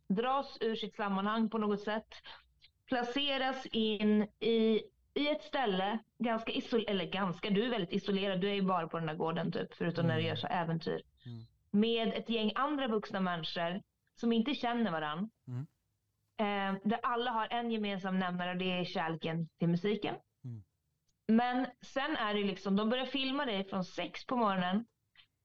[0.10, 2.08] Dras ur sitt sammanhang på något sätt,
[2.86, 4.82] placeras in i,
[5.14, 8.88] i ett ställe, ganska isolerat, eller ganska, du är väldigt isolerad, du är ju bara
[8.88, 10.28] på den där gården typ, förutom när du Mm.
[10.30, 11.02] gör så äventyr.
[11.26, 11.44] Mm.
[11.72, 13.82] Med ett gäng andra vuxna människor
[14.16, 15.30] som inte känner varandra.
[15.48, 15.68] Mm.
[16.40, 20.16] Eh, där alla har en gemensam nämnare och det är kärleken till musiken.
[20.44, 20.64] Mm.
[21.28, 24.86] Men sen är det liksom, de börjar filma dig från sex på morgonen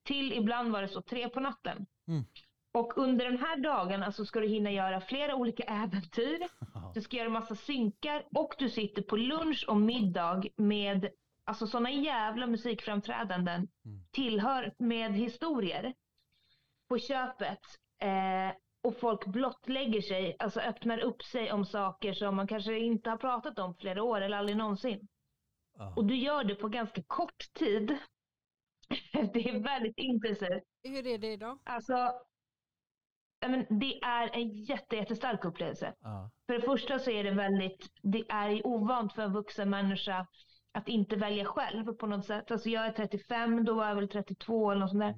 [0.03, 1.87] till ibland var det så tre på natten.
[2.75, 6.49] Och under den här dagen alltså ska du hinna göra flera olika äventyr.
[6.95, 11.09] Du ska göra massa synkar och du sitter på lunch och middag med
[11.45, 14.05] alltså sådana jävla musikframträdanden Mm.
[14.13, 15.95] tillhör med historier
[16.89, 17.61] på köpet.
[18.03, 23.11] Eh, och folk blottlägger sig, alltså öppnar upp sig om saker som man kanske inte
[23.11, 25.09] har pratat om flera år eller aldrig någonsin.
[25.79, 25.95] Ja.
[25.97, 27.89] Och du gör det på ganska kort tid.
[29.13, 30.63] det är väldigt intensivt.
[30.83, 31.59] Hur är det idag?
[31.65, 32.13] Alltså,
[33.49, 35.95] men det är en jätte, jättestark upplevelse.
[36.01, 36.31] Ja.
[36.47, 40.27] För det första så är det väldigt, det är ju ovant för en vuxen människa
[40.73, 42.51] att inte välja själv på något sätt.
[42.51, 45.15] Alltså jag är 35, då var jag väl 32 eller något sånt där.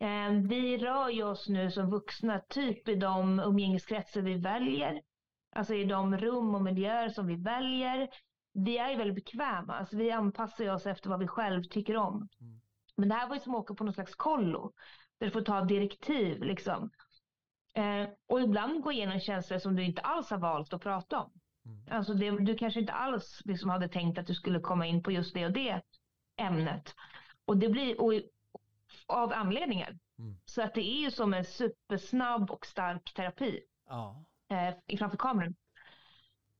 [0.00, 5.02] Eh, Vi rör ju oss nu som vuxna typ i de umgängeskretsar vi väljer.
[5.56, 8.08] Alltså i de rum och miljöer som vi väljer.
[8.52, 12.28] Vi är ju väldigt bekväma, alltså vi anpassar oss efter vad vi själv tycker om.
[12.40, 12.60] Mm.
[12.96, 14.72] Men det här var ju som att åka på någon slags kollo.
[15.18, 16.90] Där du får ta direktiv liksom.
[17.78, 21.30] Eh, och ibland gå igenom känslor som du inte alls har valt att prata om.
[21.64, 21.98] Mm.
[21.98, 25.12] Alltså det, du kanske inte alls liksom hade tänkt att du skulle komma in på
[25.12, 25.82] just det och det
[26.36, 26.94] ämnet.
[27.44, 28.12] Och det blir och,
[29.06, 29.98] av anledningar.
[30.18, 30.40] Mm.
[30.44, 34.24] Så att det är ju som en supersnabb och stark terapi Ja.
[34.50, 35.54] eh, framför kameran.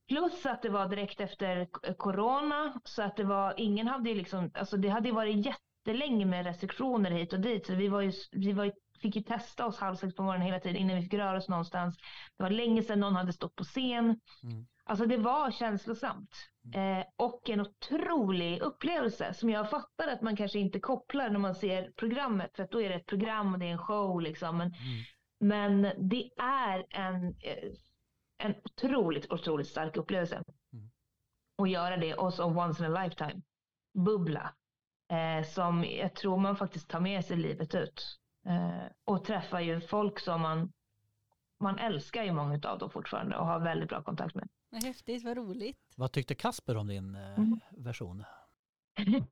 [0.08, 4.50] Plus att det var direkt efter corona så att det var, ingen hade ju liksom,
[4.54, 8.12] alltså det hade ju varit jättelänge med restriktioner hit och dit så vi var ju,
[8.32, 11.02] vi var ju, fick ju testa oss halv sex på morgonen hela tiden innan vi
[11.02, 11.96] fick röra oss någonstans.
[12.36, 14.04] Det var länge sedan någon hade stått på scen.
[14.42, 14.66] Mm.
[14.84, 16.30] Alltså det var känslosamt.
[16.74, 21.54] Eh, och en otrolig upplevelse som jag fattar att man kanske inte kopplar när man
[21.54, 24.58] ser programmet för att då är det ett program och det är en show liksom.
[24.58, 24.66] Men,
[25.40, 25.82] Mm.
[25.82, 27.72] men det är en, eh,
[28.38, 30.42] en otroligt, otroligt stark upplevelse.
[30.72, 30.90] Mm.
[31.62, 33.42] Att göra det och så once in a lifetime.
[33.98, 34.54] Bubbla.
[35.12, 38.17] Eh, som jag tror man faktiskt tar med sig livet ut.
[38.46, 40.72] Eh, och träffar ju folk som man,
[41.60, 44.48] man älskar ju många av dem fortfarande och har väldigt bra kontakt med.
[44.70, 45.78] Vad häftigt, vad roligt.
[45.96, 47.60] Vad tyckte Kasper om din eh, Mm.
[47.70, 48.24] version?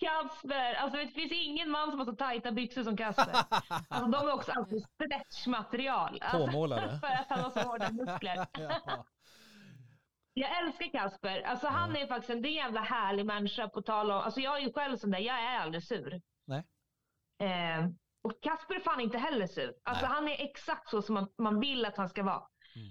[0.00, 0.74] Kasper!
[0.74, 3.34] Alltså det finns ingen man som har så tajta byxor som Kasper.
[3.88, 6.18] Alltså de är också alltid stretchmaterial.
[6.22, 6.98] Alltså, Påmålade.
[7.00, 8.36] för att han har så hårda muskler.
[8.52, 9.04] ja.
[10.34, 11.42] Jag älskar Kasper.
[11.42, 14.72] Alltså han är faktiskt en jävla härlig människa på tal om, alltså jag är ju
[14.72, 16.20] själv sån där, jag är aldrig sur.
[17.38, 17.86] Eh,
[18.22, 19.74] och Kasper är fan inte heller sur.
[19.84, 20.14] Alltså Nej.
[20.14, 22.42] han är exakt så som man, man vill att han ska vara.
[22.76, 22.88] Mm.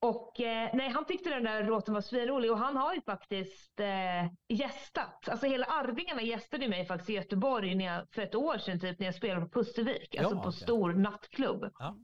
[0.00, 3.80] Och eh, nej, han tyckte den där låten var svinrolig och han har ju faktiskt
[3.80, 5.28] eh, gästat.
[5.28, 8.98] Alltså hela Arvingarna gästade mig faktiskt i Göteborg när jag, för ett år sedan typ
[8.98, 10.16] när jag spelade på Pustervik.
[10.16, 10.60] Alltså Ja, på okej.
[10.60, 11.70] stor nattklubb.
[11.78, 11.96] Ja.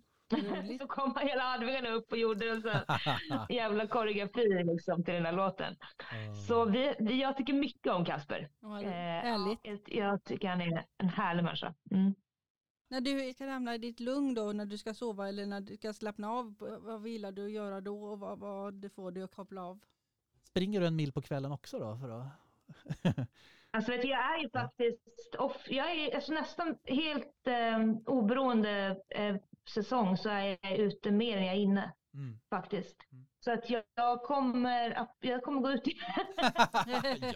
[0.79, 2.71] Så kom hela Arvingarna upp och gjorde en sån
[3.49, 5.77] jävla koreografi liksom till den här låten.
[6.49, 8.49] Så vi, vi, jag tycker mycket om Kasper.
[8.61, 9.57] Vad Eh.
[9.63, 11.75] Jag, jag tycker han är en härlig människa.
[11.91, 12.15] Mm.
[12.89, 15.77] När du ska hamna i ditt lugn då, när du ska sova eller när du
[15.77, 19.35] ska slappna av, vad gillar du att göra då och vad, vad får dig att
[19.35, 19.81] koppla av?
[20.43, 21.99] Springer du en mil på kvällen också då?
[21.99, 22.27] För att...
[23.75, 29.03] Alltså vet du, jag är ju faktiskt, off, jag är alltså nästan helt eh, oberoende
[29.09, 29.37] eh,
[29.69, 32.41] säsong så är jag ute mer än jag är inne mm.
[32.51, 32.97] faktiskt.
[33.13, 33.27] Mm.
[33.41, 35.91] Så att jag, jag, kommer, jag kommer gå ut i
[36.37, 37.33] ja, det är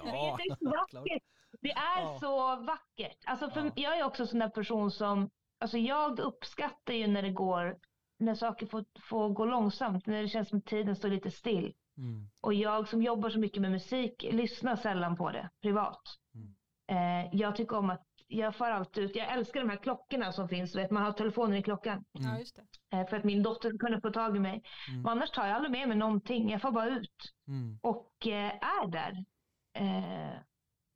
[0.56, 1.22] så vackert.
[1.60, 2.18] Det är Ja.
[2.20, 3.18] så vackert.
[3.24, 3.72] Alltså för Ja.
[3.74, 7.78] Jag är också en sån där person som, alltså jag uppskattar ju när det går,
[8.18, 11.74] när saker får, får gå långsamt, när det känns som tiden står lite still.
[11.98, 12.30] Mm.
[12.40, 16.02] Och jag som jobbar så mycket med musik lyssnar sällan på det privat.
[16.34, 16.54] Mm.
[16.88, 20.48] Eh, jag tycker om att, jag far alltid ut, jag älskar de här klockorna som
[20.48, 22.04] finns, vet, man har telefonen i klockan.
[22.12, 22.56] Ja, just
[22.90, 22.96] det.
[22.98, 24.62] Eh, för att min dotter kunna få tag i mig.
[24.88, 25.02] Mm.
[25.02, 27.78] Men annars tar jag aldrig med mig någonting, jag får bara ut Mm.
[27.82, 29.24] och eh, är där.
[29.78, 30.38] Eh,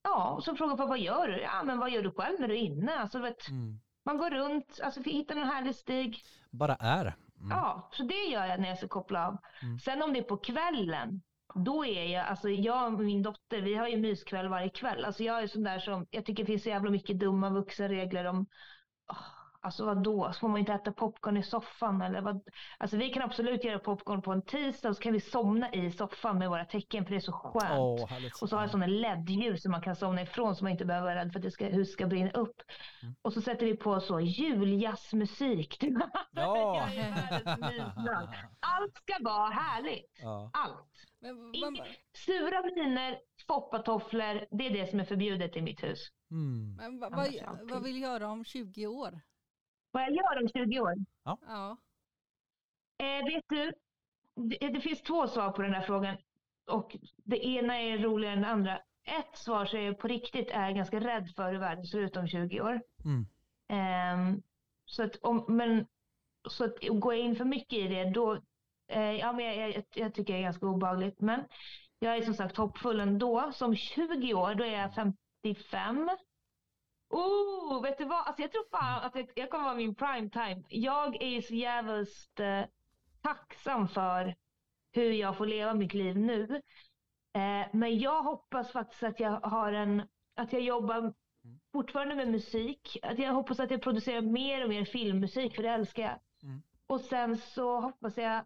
[0.03, 1.41] ja, och så frågar folk vad gör du?
[1.41, 2.99] Ja, men vad gör du själv när du är inne?
[2.99, 3.81] Alltså, vet, Mm.
[4.05, 6.23] man går runt, alltså hittar en härlig stig.
[6.51, 7.01] Bara är.
[7.41, 7.51] Mm.
[7.51, 9.37] Ja, så det gör jag när jag ska koppla av.
[9.63, 9.79] Mm.
[9.79, 11.23] Sen om det är på kvällen,
[11.55, 15.05] då är jag, alltså jag och min dotter, vi har ju myskväll varje kväll.
[15.05, 18.25] Alltså jag är sån där som, jag tycker det finns så jävla mycket dumma vuxenregler
[18.25, 18.47] om,
[19.63, 20.33] alltså vad då?
[20.41, 22.43] får man inte äta popcorn i soffan eller vad?
[22.79, 25.91] Alltså vi kan absolut göra popcorn på en tisdag och så kan vi somna i
[25.93, 28.11] soffan med våra tecken för det är så skönt.
[28.11, 28.43] Härligt.
[28.43, 31.07] Och så har jag sådana LED-ljus som man kan somna ifrån så man inte behöver
[31.07, 32.63] vara rädd för att det ska, huset ska brinna upp.
[33.03, 33.15] Mm.
[33.23, 35.79] Och så sätter vi på så juljazzmusik.
[36.33, 36.89] Ja.
[38.61, 40.19] Allt ska vara härligt.
[40.23, 40.51] ja.
[40.53, 40.87] Allt.
[41.21, 41.87] Men, vad- Inget,
[42.27, 46.09] sura miner, foppatofflor, det är det som är förbjudet i mitt hus.
[46.31, 46.77] Mm.
[46.77, 49.21] men, vad, vad, men vad vill du göra om 20 år?
[49.91, 50.95] Vad jag gör om 20 år?
[51.25, 51.77] Ja.
[52.99, 53.73] Eh, vet du,
[54.37, 56.17] det, det finns två svar på den här frågan.
[56.67, 58.77] Och det ena är roligare än det andra.
[59.05, 62.17] Ett svar så är jag på riktigt är ganska rädd för hur världen ser ut
[62.17, 62.83] om 20 år.
[63.05, 63.27] Mm.
[63.69, 64.43] Ehm,
[64.85, 65.87] så att om, men,
[66.49, 68.43] så att går jag in för mycket i det då,
[68.89, 71.21] eh, ja men jag, jag, jag tycker det är ganska obehagligt.
[71.21, 71.45] Men
[71.99, 73.53] jag är som sagt hoppfull ändå.
[73.55, 76.11] Som 20 år, då är jag 55.
[77.11, 78.27] Oh, vet du vad?
[78.27, 80.63] Alltså jag tror fan att jag, kommer vara min prime time.
[80.69, 82.63] Jag är ju så jävligt eh,
[83.23, 84.35] tacksam för
[84.93, 86.63] hur jag får leva mitt liv nu.
[87.33, 90.03] Eh, men jag hoppas faktiskt att jag har en,
[90.35, 91.15] att jag jobbar
[91.73, 92.99] fortfarande med musik.
[93.03, 96.19] Att jag hoppas att jag producerar mer och mer filmmusik, för det älskar jag.
[96.43, 96.63] Mm.
[96.87, 98.45] Och sen så hoppas jag,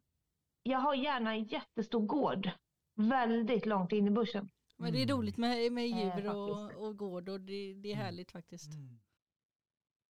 [0.62, 2.50] jag har gärna en jättestor gård.
[2.94, 4.50] Väldigt långt in i bushen.
[4.78, 5.16] Men det är Mm.
[5.18, 8.04] roligt med, med djur och, och gård och det, det är Mm.
[8.04, 8.74] härligt faktiskt.
[8.74, 9.00] Mm.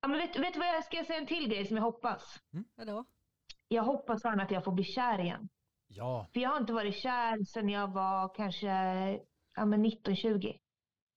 [0.00, 2.38] Ja, men vet, vet du vad jag ska säga en till grej som jag hoppas?
[2.74, 3.04] Vadå?
[3.68, 5.48] Jag hoppas fan att jag får bli kär igen.
[5.86, 6.26] Ja.
[6.32, 8.66] För jag har inte varit kär sedan jag var kanske
[9.56, 10.58] ja, men 19-20.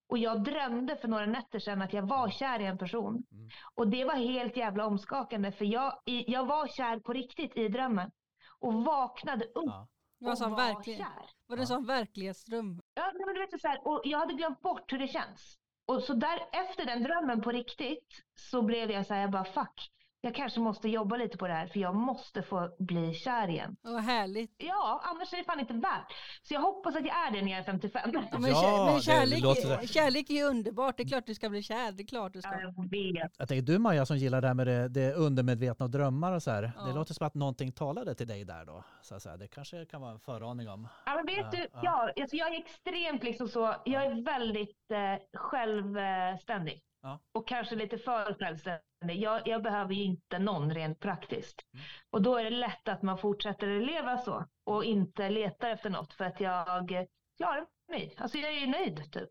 [0.09, 3.23] Och jag drömde för några nätter sedan att jag var kär i en person.
[3.31, 3.49] Mm.
[3.75, 8.11] Och det var helt jävla omskakande för jag, jag var kär på riktigt i drömmen.
[8.59, 9.87] Och vaknade upp ja.
[10.19, 11.29] Var, en och sån var verklig, kär.
[11.47, 11.75] Var det en Ja.
[11.75, 12.81] sån verklighetsdröm?
[12.93, 15.57] Ja, men du vet, så här, och jag hade glömt bort hur det känns.
[15.85, 19.45] Och så där, efter den drömmen på riktigt så blev jag så här, jag bara
[19.45, 19.91] fuck.
[20.27, 23.75] Jag kanske måste jobba lite på det här för jag måste få bli kär igen.
[23.81, 24.55] Vad härligt.
[24.57, 26.11] Ja, annars är det fan inte värt.
[26.43, 28.11] Så jag hoppas att jag är det när jag är 55.
[28.13, 30.97] Ja, men, kär, men det kärlek, låter så- kärlek är ju underbart.
[30.97, 31.91] Det är klart du ska bli kär.
[31.91, 32.51] Det är klart du ska.
[32.51, 33.31] Ja, jag vet.
[33.37, 36.43] Jag tänker du Maja som gillar det här med det, det undermedvetna och drömmar och
[36.43, 36.71] så här.
[36.77, 36.83] Ja.
[36.83, 38.83] Det låter som att någonting talade till dig där då.
[39.01, 39.37] Så att säga.
[39.37, 40.87] Det kanske kan vara en föraning om.
[41.05, 41.79] Ja, men vet Ja, du, ja.
[41.83, 46.81] ja, alltså jag är extremt liksom så, jag är väldigt eh, självständig.
[47.01, 47.19] Ja.
[47.33, 48.81] Och kanske lite för självständig.
[49.21, 51.65] Jag, jag behöver ju inte någon rent praktiskt.
[51.73, 51.85] Mm.
[52.09, 56.13] Och då är det lätt att man fortsätter leva så och inte letar efter något
[56.13, 58.15] för att jag klarar mig.
[58.17, 59.29] Alltså jag är ju nöjd typ.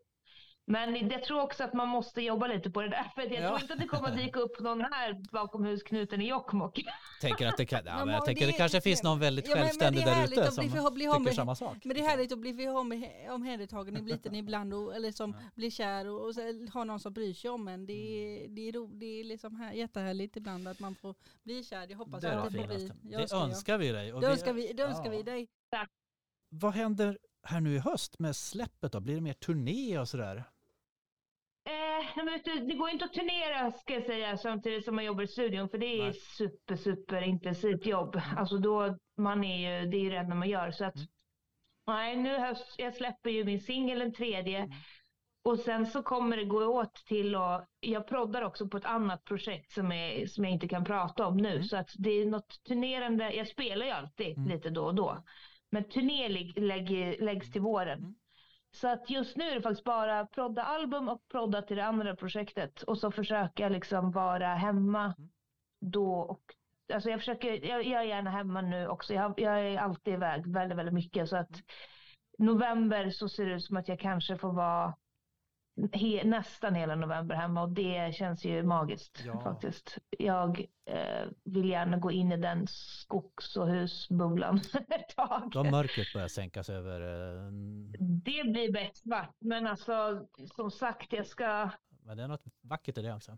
[0.69, 3.11] Men jag tror också att man måste jobba lite på det där.
[3.15, 3.47] För jag Ja.
[3.47, 6.83] tror inte att det kommer att dyka upp någon här bakom husknuten i Jokkmokk.
[7.21, 9.55] Tänker att det, kan, ja, men jag tänker det- det kanske finns någon väldigt Ja,
[9.55, 11.77] självständig där ute som bli bli tycker med- samma sak.
[11.85, 15.49] Men det är härligt att bli om, omhändertagen lite ibland och, eller som Ja.
[15.55, 16.33] blir kär och, och
[16.73, 17.85] ha någon som bryr sig om en.
[17.85, 21.63] Det är, det är, ro, det är liksom här, jättehärligt ibland att man får bli
[21.63, 21.85] kär.
[21.89, 22.91] Jag hoppas Det att det får bli.
[23.03, 23.41] Jag Det jag.
[23.43, 24.13] önskar vi dig.
[24.13, 25.47] och Det önskar vi, det önskar vi dig.
[26.49, 28.99] Vad händer här nu i höst med släppet då?
[28.99, 30.43] Blir det mer turné och sådär?
[31.67, 35.69] Eh, det går inte att turnera ska jag säga samtidigt som man jobbar i studion
[35.69, 36.13] för det är Nej.
[36.13, 38.21] super super intensivt jobb.
[38.37, 40.71] Alltså då, man är ju, det är ju det enda man gör.
[40.71, 41.07] Så att, Mm.
[41.87, 44.57] nej nu höst, jag släpper ju min singel den tredje.
[44.57, 44.71] Mm.
[45.43, 49.23] Och sen så kommer det gå åt till och jag proddar också på ett annat
[49.25, 51.51] projekt som, är, som jag inte kan prata om nu.
[51.51, 51.63] Mm.
[51.63, 54.49] Så att det är något turnerande, jag spelar ju alltid Mm.
[54.49, 55.23] lite då och då.
[55.71, 56.89] Men turné lägg, lägg,
[57.21, 58.15] läggs till våren.
[58.67, 58.79] Mm.
[58.81, 62.15] Så att just nu är det faktiskt bara prodda album och prodda till det andra
[62.15, 62.81] projektet.
[62.81, 65.29] Och så försöka liksom vara hemma Mm.
[65.81, 66.41] då och
[66.93, 69.13] Alltså jag försöker, jag, jag är gärna hemma nu också.
[69.13, 71.29] Jag, jag är alltid iväg väldigt, väldigt mycket.
[71.29, 71.61] Så att
[72.37, 74.95] november så ser det ut som att jag kanske får vara
[75.93, 79.41] he, nästan hela november hemma och det känns ju magiskt Ja.
[79.41, 79.97] faktiskt.
[80.09, 84.57] Jag eh, vill gärna gå in i den skogs och husbubblan
[84.89, 85.49] ett tag.
[85.51, 87.01] Då har mörkret börjat sänka sig över...
[87.01, 87.51] eh,
[87.99, 91.69] Det blir becksvart, men alltså som sagt, jag ska
[92.05, 93.37] Men det är något vackert i det också.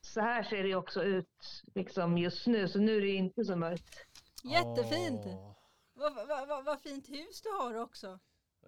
[0.00, 3.56] så här ser det också ut liksom just nu, så nu är det inte så
[3.56, 4.06] mörkt.
[4.44, 5.20] Jättefint.
[5.26, 5.56] Åh,
[5.94, 8.18] Vad vad- vad- vad fint hus du har också.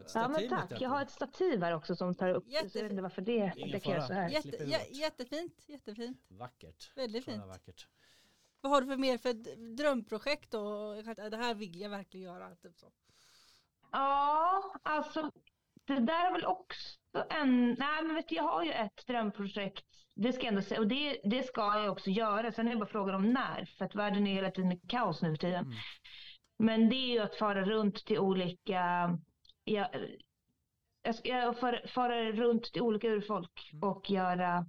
[0.01, 2.82] Ett Ja men tack, jag har ett stativ här också som tar upp, så jag
[2.82, 4.07] vet inte varför det Ingen det kan fara.
[4.07, 4.28] så här.
[4.28, 6.26] Jätte- jä, jättefint, jättefint.
[6.28, 6.97] Vackert.
[6.97, 7.47] Väldigt fint.
[7.47, 7.88] vackert.
[8.61, 9.32] Vad har du för mer för
[9.76, 10.95] drömprojekt då?
[11.30, 12.55] Det här vill jag verkligen göra.
[12.57, 12.86] Typ så.
[13.93, 15.30] Ja, alltså
[15.84, 16.99] det där är väl också
[17.30, 17.70] en...
[17.78, 19.84] Nej, men vet du, jag har ju ett drömprojekt.
[20.14, 20.80] Det ska jag ändå säga.
[20.80, 22.53] Och det, det ska jag också göra.
[22.53, 23.64] Sen är det bara frågan om när.
[23.78, 25.64] För att världen är hela tiden i kaos nu för tiden.
[25.64, 25.76] Mm.
[26.59, 29.11] Men det är ju att fara runt till olika...
[29.64, 29.88] Jag,
[31.02, 33.88] jag ska fara, fara runt till olika urfolk Mm.
[33.88, 34.66] och göra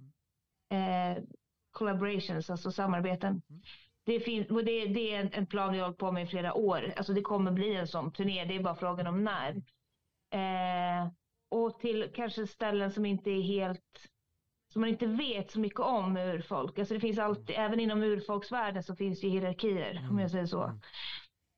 [0.70, 1.22] eh,
[1.70, 3.42] collaborations, alltså samarbeten.
[3.50, 3.62] Mm.
[4.06, 6.92] Det, och det, det är en, plan jag har hållit på med i flera år.
[6.96, 9.62] Alltså det kommer bli en sån turné, det är bara frågan om när.
[10.30, 11.10] Eh,
[11.50, 14.08] och till kanske ställen som inte är helt
[14.72, 16.78] som man inte vet så mycket om urfolk.
[16.78, 20.80] Alltså det finns alltid, även inom urfolksvärlden så finns det hierarkier om jag säger så.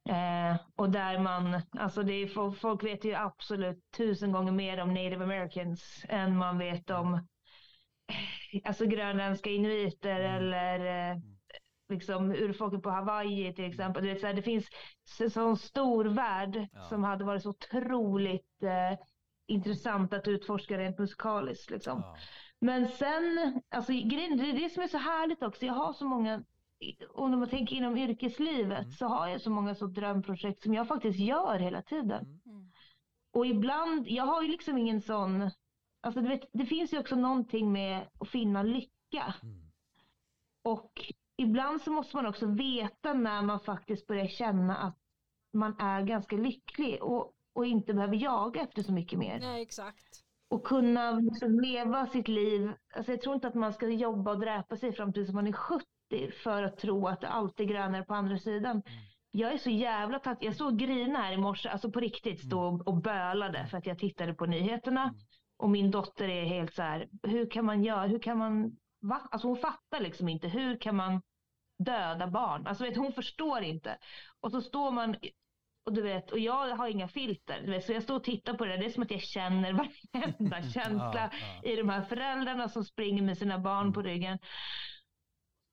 [0.09, 0.53] Mm.
[0.53, 4.95] Eh, och där man, alltså det är, folk- vet ju absolut tusen gånger mer om
[4.95, 7.21] native americans än man vet om eh,
[8.65, 10.37] alltså grönländska inuiter Mm.
[10.37, 11.17] eller eh,
[11.89, 14.03] liksom urfolket på Hawaii till exempel.
[14.05, 14.69] Du vet, så här, det finns
[15.05, 16.81] så, sån stor värld Ja.
[16.83, 18.99] som hade varit så otroligt eh,
[19.47, 21.71] intressant att utforska rent musikaliskt.
[21.71, 22.01] Liksom.
[22.05, 22.17] Ja.
[22.61, 23.23] Men sen,
[23.69, 25.67] alltså det är det som är så härligt också.
[25.67, 26.43] Jag har så många,
[27.15, 28.91] om man tänker inom yrkeslivet, Mm.
[28.93, 32.25] så har jag så många så drömprojekt som jag faktiskt gör hela tiden.
[32.25, 32.41] Mm.
[32.47, 32.73] Mm.
[33.33, 35.51] Och ibland, jag har ju liksom ingen sån,
[36.03, 39.35] alltså vet, det finns ju också någonting med att finna lycka.
[39.43, 39.71] Mm.
[40.65, 44.99] Och ibland så måste man också veta när man faktiskt börjar känna att
[45.53, 50.23] man är ganska lycklig och, och inte behöver jaga efter så mycket mer Nej, exakt.
[50.51, 52.73] Och kunna liksom leva sitt liv.
[52.95, 55.53] Alltså jag tror inte att man ska jobba och dräpa sig fram tills man är
[55.53, 55.85] 70
[56.45, 58.83] för att tro att det alltid är grönare på andra sidan.
[59.31, 60.39] Jag är så jävla tack.
[60.41, 63.87] Jag såg grina här i morse, alltså på riktigt stå och- och bölade för att
[63.87, 65.03] jag tittade på nyheterna.
[65.03, 65.15] Mm.
[65.59, 69.29] Och min dotter är helt så här, hur kan man göra, hur kan man, va?
[69.31, 71.23] Alltså hon fattar liksom inte, hur kan man
[71.79, 72.67] döda barn?
[72.67, 73.99] Alltså vet, hon förstår inte.
[74.41, 75.17] Och så står man
[75.87, 77.63] och du vet, och jag har inga filter.
[77.65, 78.77] Du vet, så jag står och tittar på det.
[78.77, 81.31] Det är som att jag känner varenda känsla Ja,
[81.63, 81.71] ja.
[81.73, 84.39] i de här föräldrarna som springer med sina barn på ryggen.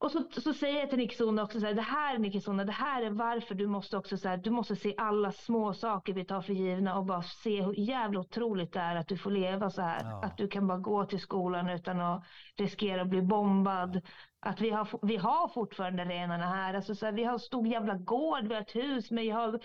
[0.03, 3.01] Och så, så säger jag till Nickisona också så här, det här Nickisona, det här
[3.01, 6.41] är varför du måste också så här, du måste se alla små saker vi tar
[6.41, 9.81] för givna och bara se hur jävla otroligt det är att du får leva så
[9.81, 10.03] här.
[10.03, 10.23] Ja.
[10.23, 12.23] Att du kan bara gå till skolan utan att
[12.57, 14.01] riskera att bli bombad.
[14.39, 16.73] Att vi har, vi har fortfarande renarna här.
[16.73, 19.35] Alltså så här, vi har en stor jävla gård, vi har ett hus, men jag
[19.35, 19.59] har,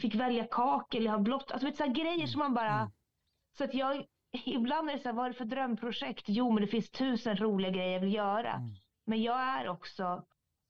[0.00, 1.50] fick välja kakel, jag har blått.
[1.50, 2.74] Alltså vet, så här, grejer som man bara...
[2.74, 2.90] Mm.
[3.58, 4.04] Så att jag,
[4.44, 6.24] ibland är det så här, vad är det för drömprojekt?
[6.26, 8.52] Jo, men det finns tusen roliga grejer jag vill göra.
[8.52, 8.74] Mm.
[9.06, 10.24] Men jag är också,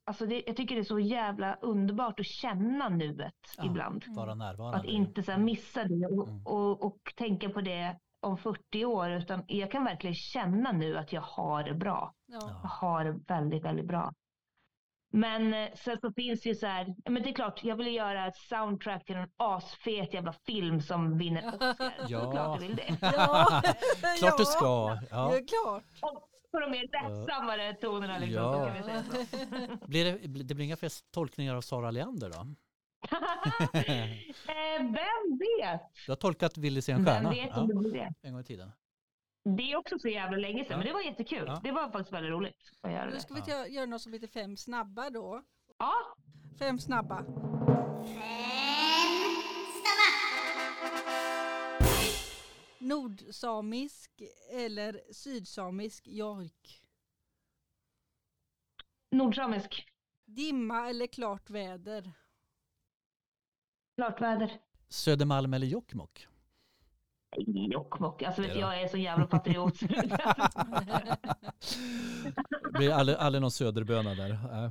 [0.07, 3.65] alltså det, jag tycker det är så jävla underbart att känna nuet Ja.
[3.67, 4.05] ibland.
[4.09, 4.79] Vara närvarande.
[4.79, 6.47] Att inte så här missa det och, Mm.
[6.47, 9.11] och, och tänka på det om 40 år.
[9.11, 12.15] Utan jag kan verkligen känna nu att jag har det bra.
[12.27, 12.39] Ja.
[12.41, 12.69] Jag Ja.
[12.69, 14.13] har det väldigt, väldigt bra.
[15.17, 17.95] Men eh, sen så finns det ju så här, men det är klart, jag vill
[17.95, 21.77] göra ett soundtrack till en asfet jävla film som vinner Oscar.
[22.09, 22.21] Ja.
[22.21, 22.97] Såklart jag vill det.
[23.17, 23.63] Ja.
[24.19, 24.99] Klart du ska.
[25.11, 25.41] Ja, Ja.
[25.49, 25.85] klart.
[26.01, 28.43] Och på de mer lättsammare tonerna liksom.
[28.43, 28.53] Ja.
[28.53, 29.03] Så kan vi säga
[29.81, 29.87] så.
[29.87, 32.47] Blir det, det blir inga fler tolkningar av Sara Leander då?
[33.79, 35.81] eh, vem vet?
[36.07, 38.15] Du har tolkat Willy se en Vem stjärna vet ja, om det blir det?
[38.23, 38.73] en gång i tiden.
[39.45, 40.77] Det är också så jävla länge sedan, Ja.
[40.77, 41.45] men det var jättekul.
[41.47, 41.61] Ja.
[41.65, 43.21] Det var faktiskt väldigt roligt att göra Nu det.
[43.21, 45.43] ska vi ta, göra något som heter fem snabba då.
[45.79, 45.93] Ja,
[46.59, 47.25] Fem snabba.
[52.79, 54.23] Nordsamisk
[54.53, 56.81] eller sydsamisk jojk?
[59.11, 59.89] nordsamisk.
[60.25, 62.13] Dimma eller klart väder?
[63.97, 64.61] Klart väder.
[64.89, 66.27] Södermalm eller Jokkmokk?
[67.37, 68.23] Jokkmokk.
[68.23, 69.81] Alltså vet jag är så jävla patriot.
[72.63, 74.31] Det blir aldrig, aldrig någon söderböna där.
[74.31, 74.71] Äh,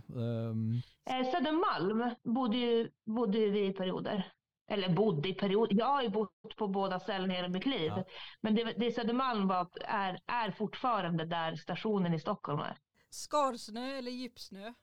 [1.06, 4.32] Eh, Södermalm bodde, ju, bodde ju vi i perioder.
[4.68, 5.76] Eller bodde i perioder.
[5.76, 7.92] Jag har ju bott på båda ställen hela mitt liv.
[7.96, 8.06] Ja.
[8.42, 12.78] Men det, det Södermalm var, är, är fortfarande där stationen i Stockholm är.
[13.12, 14.74] Skarsnö eller djupsnö?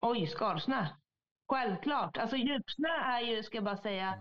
[0.00, 0.86] Oj, Skarsnö.
[1.48, 2.16] Självklart.
[2.16, 4.14] Alltså djupsnö är ju, ska jag bara säga,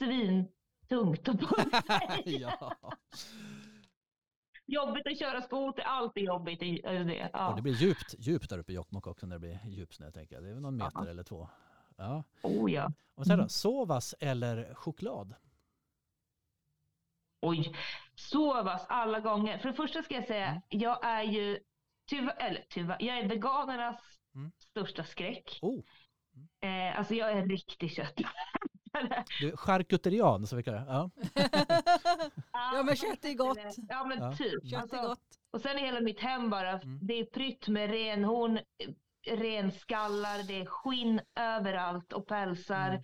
[0.00, 0.46] Mm.
[0.88, 2.40] Svintungt att sig.
[2.40, 2.72] ja.
[4.66, 6.60] jobbigt att köra skoter, allt är jobbigt.
[6.60, 6.80] Det.
[7.32, 7.48] Ja.
[7.50, 10.34] Och det blir djupt, djupt där uppe i Jokkmokk också när det blir djupsnö tänker
[10.34, 10.44] jag.
[10.44, 11.08] Det är väl någon meter Ja.
[11.10, 11.48] eller två.
[11.96, 12.24] Ja.
[12.42, 12.92] Oh, ja.
[13.14, 13.48] Och sen då, Mm.
[13.48, 15.34] sovas eller choklad?
[17.42, 17.76] Oj,
[18.14, 19.58] sovas alla gånger.
[19.58, 20.60] För det första ska jag säga, Mm.
[20.68, 21.60] jag är ju
[22.08, 24.00] tyvärr, eller tyvärr, jag är veganernas
[24.34, 24.52] Mm.
[24.58, 25.58] största skräck.
[25.62, 25.84] Oh,
[26.60, 28.14] Eh, alltså jag är en riktig kött.
[29.40, 30.86] Du charkuterian så vi kallar det.
[30.88, 31.10] Ja.
[32.52, 33.58] Ja, men kött är gott.
[33.88, 34.32] Ja men Ja.
[34.36, 34.70] typ.
[34.70, 35.18] Kött är Alltså, gott.
[35.52, 36.98] och sen är hela mitt hem bara, Mm.
[37.02, 38.58] det är prytt med renhorn,
[39.30, 42.88] renskallar, det är skinn överallt och pälsar.
[42.90, 43.02] Mm.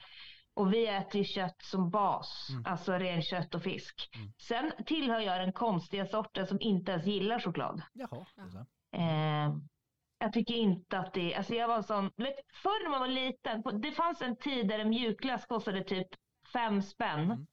[0.55, 2.63] Och vi äter ju kött som bas, Mm.
[2.67, 4.11] alltså renkött och fisk.
[4.17, 4.33] Mm.
[4.49, 7.83] Sen tillhör jag den konstiga sorten som inte ens gillar choklad.
[7.93, 8.27] Jaha.
[8.37, 8.67] Ja.
[8.99, 9.55] Eh,
[10.23, 13.81] jag tycker inte att det, alltså jag var sån, vet, förr när man var liten,
[13.81, 16.09] det fanns en tid där en mjukglass kostade typ
[16.53, 17.25] fem spänn.
[17.25, 17.47] Mm.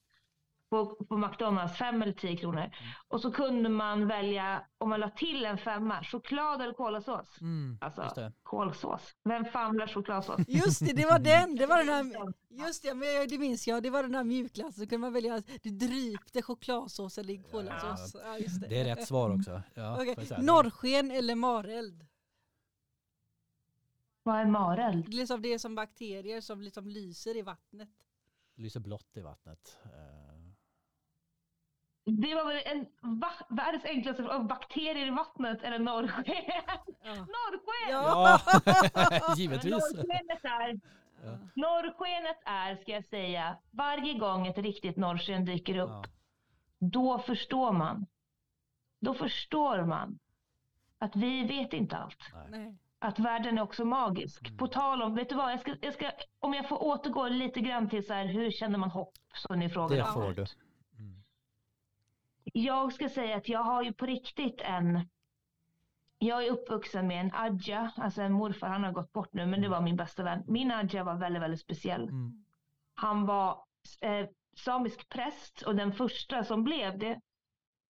[0.70, 2.72] På, på McDonalds, fem eller tio kronor.
[3.08, 7.42] Och så kunde man välja, om man la till en femma, choklad eller kolasås.
[7.42, 9.02] Mm, Alltså, kolsås.
[9.24, 10.40] Vem fan vill ha chokladsås?
[10.48, 11.56] Just det, det var den.
[11.56, 13.84] Det var den här, just det, men det minns jag.
[13.84, 14.84] Det var den här mjukglassen.
[14.84, 18.16] Så kunde man välja, det drypte chokladsås eller kolasås.
[18.26, 18.68] Ja, just det.
[18.68, 19.62] Det är rätt svar också.
[19.74, 20.42] Ja, säga.
[20.42, 22.09] Norrsken eller mareld?
[24.24, 25.06] Vad är mareld?
[25.10, 27.90] Det är liksom det är som bakterier som liksom lyser i vattnet.
[28.56, 29.78] Lyser blått i vattnet.
[29.86, 29.90] Eh,
[32.06, 32.86] Det var väl en
[33.20, 34.40] va, världens enklaste fråga.
[34.40, 36.36] Bakterier i vattnet eller norrsken?
[37.04, 37.16] Ja.
[37.16, 37.90] norrsken!
[37.90, 38.40] Ja.
[38.96, 39.72] Ja, givetvis.
[39.72, 40.80] Norrskenet är,
[41.24, 41.38] Ja.
[41.56, 46.04] norrskenet är, ska jag säga, varje gång ett riktigt norrsken dyker upp, Ja.
[46.80, 48.06] då förstår man.
[49.00, 50.20] Då förstår man
[50.98, 52.20] att vi vet inte allt.
[52.50, 52.78] Nej.
[53.00, 54.48] Att världen är också magisk.
[54.48, 54.58] Mm.
[54.58, 57.60] På tal om, vet du vad, jag ska, jag ska, om jag får återgå lite
[57.60, 60.46] grann till så här, hur känner man hopp, som ni frågade Det får du.
[60.98, 61.24] Mm.
[62.44, 65.10] Jag ska säga att jag har ju på riktigt en...
[66.18, 69.62] Jag är uppvuxen med en adja, alltså en morfar, han har gått bort nu, men
[69.62, 70.44] det var min bästa vän.
[70.48, 72.04] Min adja var väldigt, väldigt speciell.
[72.04, 72.46] Mm.
[72.96, 73.64] Han var
[74.02, 77.22] eh, samisk präst och den första som blev det.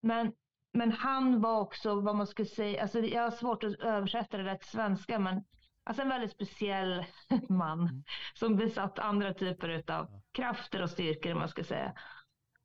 [0.00, 0.32] Men,
[0.72, 4.58] men han var också vad man skulle säga, alltså jag har svårt att översätta det
[4.58, 5.44] till svenska, men
[5.84, 7.04] alltså en väldigt speciell
[7.48, 8.02] man Mm.
[8.34, 11.92] som besatt andra typer av krafter och styrkor, man ska säga.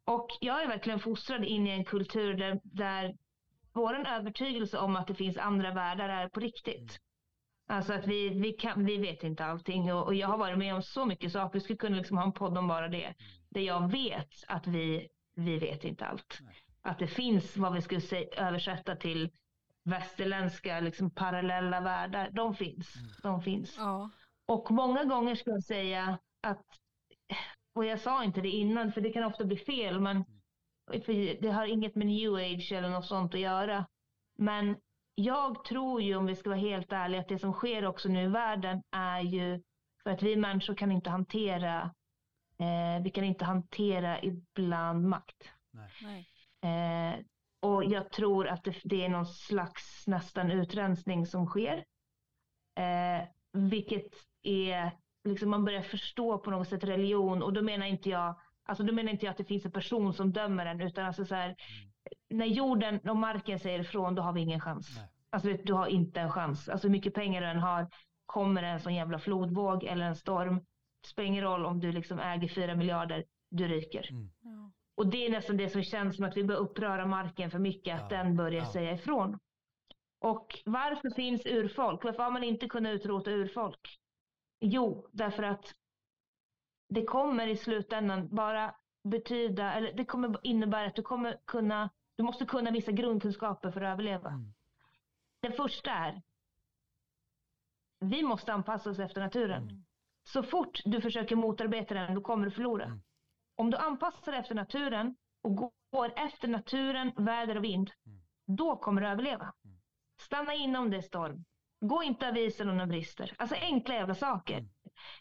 [0.05, 3.15] Och jag är verkligen fostrad in i en kultur där, där
[3.73, 6.99] vår övertygelse om att det finns andra världar är på riktigt.
[7.67, 10.75] Alltså att vi, vi, kan, vi vet inte allting och, och jag har varit med
[10.75, 11.53] om så mycket saker.
[11.53, 13.13] Vi skulle kunna liksom ha en podd om bara det.
[13.49, 16.39] Där jag vet att vi, vi vet inte allt.
[16.41, 16.64] Nej.
[16.85, 19.31] Att det finns vad vi skulle säga, översätta till
[19.83, 22.29] västerländska liksom parallella världar.
[22.31, 22.95] De finns.
[22.95, 23.11] Mm.
[23.23, 23.75] De finns.
[23.77, 24.09] Ja.
[24.45, 26.65] Och många gånger ska jag säga att,
[27.75, 30.25] och jag sa inte det innan för det kan ofta bli fel, men
[31.05, 33.85] för det har inget med new age eller något sånt att göra.
[34.37, 34.75] Men
[35.15, 38.23] jag tror ju, om vi ska vara helt ärliga, att det som sker också nu
[38.23, 39.61] i världen är ju
[40.03, 41.81] för att vi människor kan inte hantera,
[42.59, 45.51] eh, vi kan inte hantera ibland makt.
[46.01, 46.29] Nej.
[46.65, 47.19] Eh,
[47.59, 51.85] och jag tror att det, det är någon slags nästan utrensning som sker.
[52.75, 54.07] Eh, vilket
[54.43, 54.91] är,
[55.23, 58.93] liksom man börjar förstå på något sätt religion och då menar inte jag, alltså då
[58.93, 61.55] menar inte jag att det finns en person som dömer en utan alltså så här,
[62.29, 64.97] när jorden och marken säger ifrån då har vi ingen chans.
[64.97, 65.09] Nej.
[65.29, 66.69] Alltså du har inte en chans.
[66.69, 67.87] Alltså hur mycket pengar du än har,
[68.25, 70.55] kommer en sån jävla flodvåg eller en storm,
[71.01, 74.07] det spelar ingen roll om du liksom äger fyra miljarder, du ryker.
[74.11, 74.29] Mm.
[74.41, 74.71] Ja.
[74.95, 77.95] Och det är nästan det som känns som att vi börjar uppröra marken för mycket,
[77.95, 78.71] att Ja, den börjar ja.
[78.71, 79.39] säga ifrån.
[80.19, 82.03] Och varför finns urfolk?
[82.03, 83.99] Varför har man inte kunnat utrota urfolk?
[84.59, 85.75] Jo, därför att
[86.89, 92.23] det kommer i slutändan bara betyda, eller det kommer innebära att du kommer kunna, du
[92.23, 94.29] måste kunna vissa grundkunskaper för att överleva.
[94.29, 94.53] Mm.
[95.41, 96.21] Den första är,
[97.99, 99.63] vi måste anpassa oss efter naturen.
[99.63, 99.85] Mm.
[100.23, 102.85] Så fort du försöker motarbeta den, då kommer du förlora.
[102.85, 103.01] Mm.
[103.55, 108.19] Om du anpassar dig efter naturen och går efter naturen, väder och vind, Mm.
[108.45, 109.53] då kommer du överleva.
[109.65, 109.77] Mm.
[110.21, 111.45] Stanna in om det storm.
[111.81, 113.33] Gå inte av isen om den brister.
[113.37, 114.57] Alltså enkla jävla saker.
[114.57, 114.69] Mm.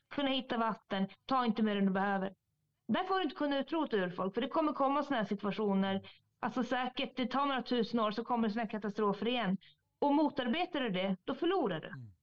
[0.08, 2.34] Kunna hitta vatten, ta inte mer än du behöver.
[2.88, 6.02] Där får du inte kunna utrota urfolk, för det kommer komma sådana här situationer.
[6.40, 9.56] Alltså säkert, det tar några tusen år så kommer det sådana här katastrofer igen.
[9.98, 11.88] Och motarbetar du det, då förlorar du.
[11.88, 12.13] Mm.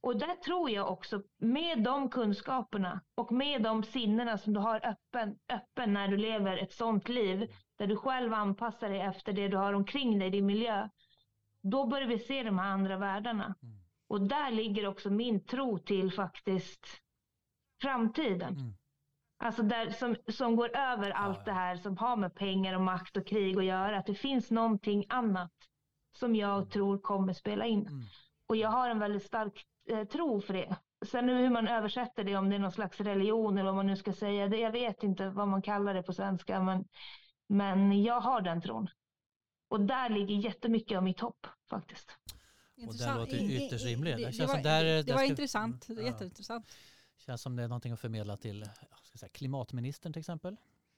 [0.00, 4.86] Och där tror jag också, med de kunskaperna och med de sinnena som du har
[4.86, 9.48] öppen, öppen när du lever ett sånt liv, där du själv anpassar dig efter det
[9.48, 10.88] du har omkring dig, din miljö,
[11.62, 13.54] då börjar vi se de här andra världarna.
[13.62, 13.78] Mm.
[14.08, 16.86] Och där ligger också min tro till faktiskt
[17.82, 18.54] framtiden.
[18.54, 18.74] Mm.
[19.38, 21.44] Alltså där, som, som går över allt ja.
[21.44, 23.98] det här som har med pengar och makt och krig att göra.
[23.98, 25.52] Att det finns någonting annat
[26.12, 27.86] som jag tror kommer spela in.
[27.86, 28.02] Mm.
[28.48, 29.66] Och jag har en väldigt stark
[30.12, 30.76] tro för det.
[31.06, 33.96] Sen hur man översätter det, om det är någon slags religion eller vad man nu
[33.96, 36.84] ska säga, det, jag vet inte vad man kallar det på svenska, men,
[37.46, 38.88] men jag har den tron.
[39.68, 42.10] Och där ligger jättemycket av mitt hopp faktiskt.
[42.76, 43.18] Intressant.
[43.18, 44.16] låter I- i- ytterst rimligt.
[44.16, 45.88] Det, Det det, var, där- det, där det var ska- intressant.
[45.88, 46.12] Mm, Det är ja.
[46.12, 46.66] Jätteintressant.
[47.26, 48.64] Känns som det är någonting att förmedla till
[49.14, 50.56] säga, klimatministern till exempel.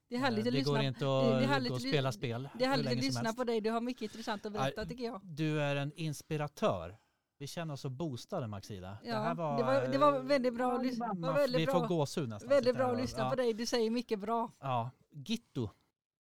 [0.09, 0.73] Det är härligt Eh, att det lyssna.
[0.73, 2.97] går inte det är att härligt gå och att spela spel Det är härligt att
[2.97, 3.61] lyssna på dig.
[3.61, 5.21] Du har mycket intressant att berätta tycker jag.
[5.25, 6.97] Du är en inspiratör.
[7.41, 8.99] Vi känner oss så boostade Maxida.
[9.03, 10.73] Ja, det, här var, det, var, det var väldigt bra.
[10.73, 12.49] att lyssna- man- var vi väldigt får bra, gåshud nästan.
[12.49, 13.53] väldigt bra att lyssna ja, på dig.
[13.55, 14.51] Du säger mycket bra.
[14.61, 15.69] Ja, Gitto.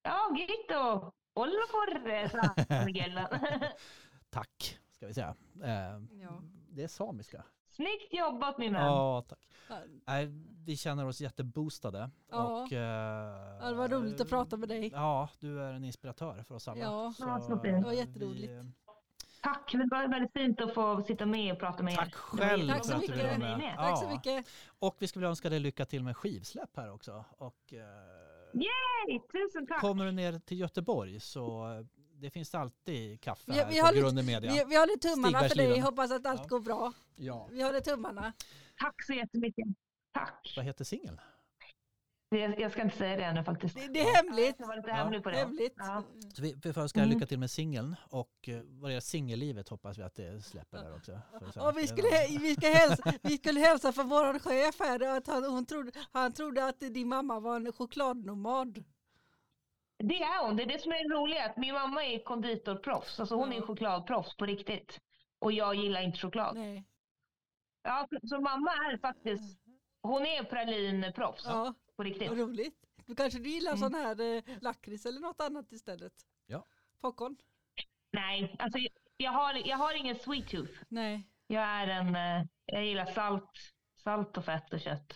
[0.04, 1.12] Ja, Gito!
[1.34, 2.56] Olla porre, sa
[2.86, 3.20] Miguel.
[4.30, 5.36] Tack, ska vi säga.
[5.64, 5.70] Eh,
[6.22, 6.42] Ja.
[6.70, 7.44] Det är samiska.
[7.68, 8.86] Snyggt jobbat min vän.
[8.86, 9.40] Ja, tack.
[10.08, 10.28] Nej,
[10.66, 12.10] vi känner oss jätteboostade.
[12.32, 12.64] Ja.
[12.64, 14.88] Och, eh, Ja, det var roligt att prata med dig.
[14.94, 16.82] Ja, du är en inspiratör för oss alla.
[16.82, 17.14] Ja.
[17.18, 17.56] Så.
[17.64, 18.52] Det var jätteroligt.
[18.52, 18.64] vi, eh,
[19.42, 21.98] Tack, det var väldigt fint att få sitta med och prata med er.
[21.98, 23.40] Tack Det var själv Tack så mycket.
[23.40, 23.74] med.
[23.78, 24.10] Tack så Ja.
[24.12, 24.46] mycket.
[24.80, 27.26] Och vi skulle önska dig lycka till med skivsläpp här också.
[27.38, 27.80] Och, eh,
[28.54, 29.82] Hej, tusen tack!
[29.82, 31.86] kommer du ner till Göteborg så eh,
[32.22, 34.52] det finns alltid kaffe Vi- här vi på har lite- Grunden Media.
[34.52, 35.80] Vi, vi håller tummarna för dig.
[35.80, 36.48] Hoppas att allt Ja.
[36.48, 36.94] går bra.
[37.16, 37.48] Ja.
[37.52, 38.34] Vi håller tummarna.
[38.78, 39.66] Tack så jättemycket.
[40.14, 40.54] Tack.
[40.56, 41.20] Vad heter singeln?
[42.32, 43.76] Jag, ska inte säga det ännu faktiskt.
[43.76, 44.56] Det, det är hemligt.
[44.60, 44.96] Jag var lite Ja.
[44.96, 45.38] hemlig på det.
[45.38, 45.74] Hemligt.
[45.78, 46.04] Ja.
[46.34, 47.10] Så vi, vi får önska Mm.
[47.14, 50.78] lycka till med singeln och eh, vad det är singellivet hoppas vi att det släpper
[50.78, 51.20] där också.
[51.62, 52.08] Och vi skulle,
[52.40, 56.34] vi, ska hälsa, vi skulle hälsa från vår chef här att han, hon trodde, han
[56.34, 58.84] trodde att din mamma var en chokladnomad.
[60.04, 60.56] Det är hon.
[60.58, 61.40] Det är det som är roligt.
[61.46, 63.20] Att min mamma är konditorproffs.
[63.20, 65.00] Alltså hon är chokladproffs på riktigt.
[65.40, 66.56] Och jag gillar inte choklad.
[66.56, 66.86] Nej.
[67.84, 69.60] Ja, så mamma är faktiskt,
[70.02, 72.30] hon är pralinproffs Ja, på riktigt.
[72.30, 72.86] vad roligt.
[73.06, 73.80] Du kanske du gillar Mm.
[73.80, 76.14] sån här eh, lakrits eller något annat istället?
[76.48, 76.66] Ja.
[77.02, 77.36] Popcorn?
[78.12, 78.80] Nej, alltså
[79.18, 80.72] jag- har, jag har ingen sweet tooth.
[80.88, 81.28] Nej.
[81.48, 83.50] Jag är en, eh, jag gillar salt,
[84.04, 85.14] salt och fett och kött.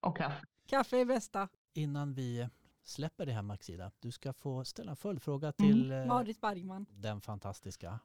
[0.00, 0.44] Och kaffe.
[0.66, 1.48] Kaffe är bästa.
[1.72, 2.48] Innan vi
[2.82, 6.86] släpper det här Maxida, du ska få ställa en följdfråga till eh, Marit Bergman.
[6.90, 7.98] den fantastiska.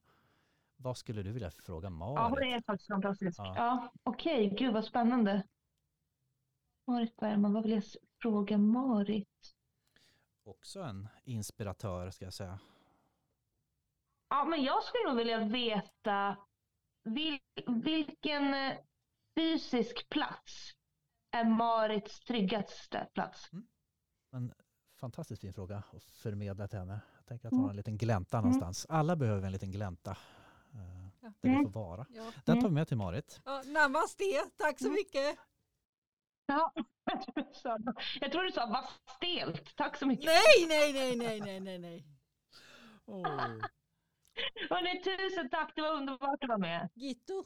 [0.78, 2.30] Vad skulle du vilja fråga Ja, Marit?
[2.30, 3.40] hon är faktiskt fantastisk.
[3.40, 3.54] Ja.
[3.58, 4.56] Ja, okej.
[4.60, 5.44] Gud vad spännande.
[6.88, 7.84] Marit Bergman, vad vill jag
[8.26, 9.56] fråga Marit?
[10.44, 12.60] Också en inspiratör ska jag säga.
[14.30, 16.38] Ja, men jag skulle nog vilja veta
[17.04, 18.74] vil, vilken eh,
[19.36, 20.72] fysisk plats
[21.32, 23.50] är Marits tryggaste plats?
[24.32, 24.54] En
[25.00, 27.00] fantastiskt fin fråga att förmedla till henne.
[27.18, 27.64] Jag tänker att hon Mm.
[27.64, 28.86] har en liten glänta någonstans.
[28.90, 30.12] Alla behöver en liten glänta.
[30.74, 31.28] eh, Ja.
[31.28, 31.64] Där vi Mm.
[31.64, 32.06] får vara.
[32.10, 32.32] Ja.
[32.46, 33.42] Den tar vi med till Marit.
[33.46, 34.24] Ja, namaste,
[34.58, 34.94] tack så Mm.
[34.96, 35.38] mycket.
[36.46, 36.74] Ja,
[38.22, 38.86] jag tror du sa vad
[39.16, 39.76] stelt.
[39.76, 40.26] Tack så mycket.
[40.26, 42.06] Nej, nej, nej, nej, nej, nej, nej.
[44.70, 45.72] Hörrni, tusen tack.
[45.76, 46.90] Det var underbart att vara med.
[46.94, 47.46] Gitto.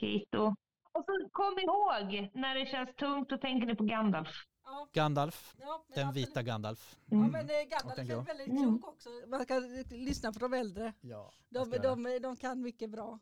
[0.00, 0.54] Gito.
[0.92, 4.28] Och så kom ihåg, när det känns tungt, då tänker ni på Gandalf.
[4.64, 6.28] Ja, Gandalf, ja, den absolut.
[6.28, 6.96] vita Gandalf.
[7.06, 7.30] Ja, Mm.
[7.30, 8.58] men eh, Gandalf den är väldigt Mm.
[8.62, 9.08] klok också.
[9.26, 9.58] Man ska
[9.90, 10.92] lyssna på de äldre.
[11.00, 13.18] Ja, De, de, de kan mycket bra.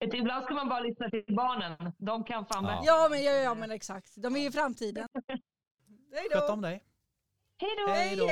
[0.00, 1.92] Ibland ska man bara lyssna till barnen.
[1.98, 2.70] De kan fan Ja.
[2.70, 2.82] bättre.
[2.86, 4.12] Ja, men, ja, ja, men exakt.
[4.16, 5.08] De är i framtiden.
[6.14, 6.38] Hej då.
[6.40, 6.84] Sköt om dig.
[7.60, 7.92] Hej då!
[7.92, 8.26] Hej då.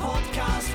[0.00, 0.70] Podcast!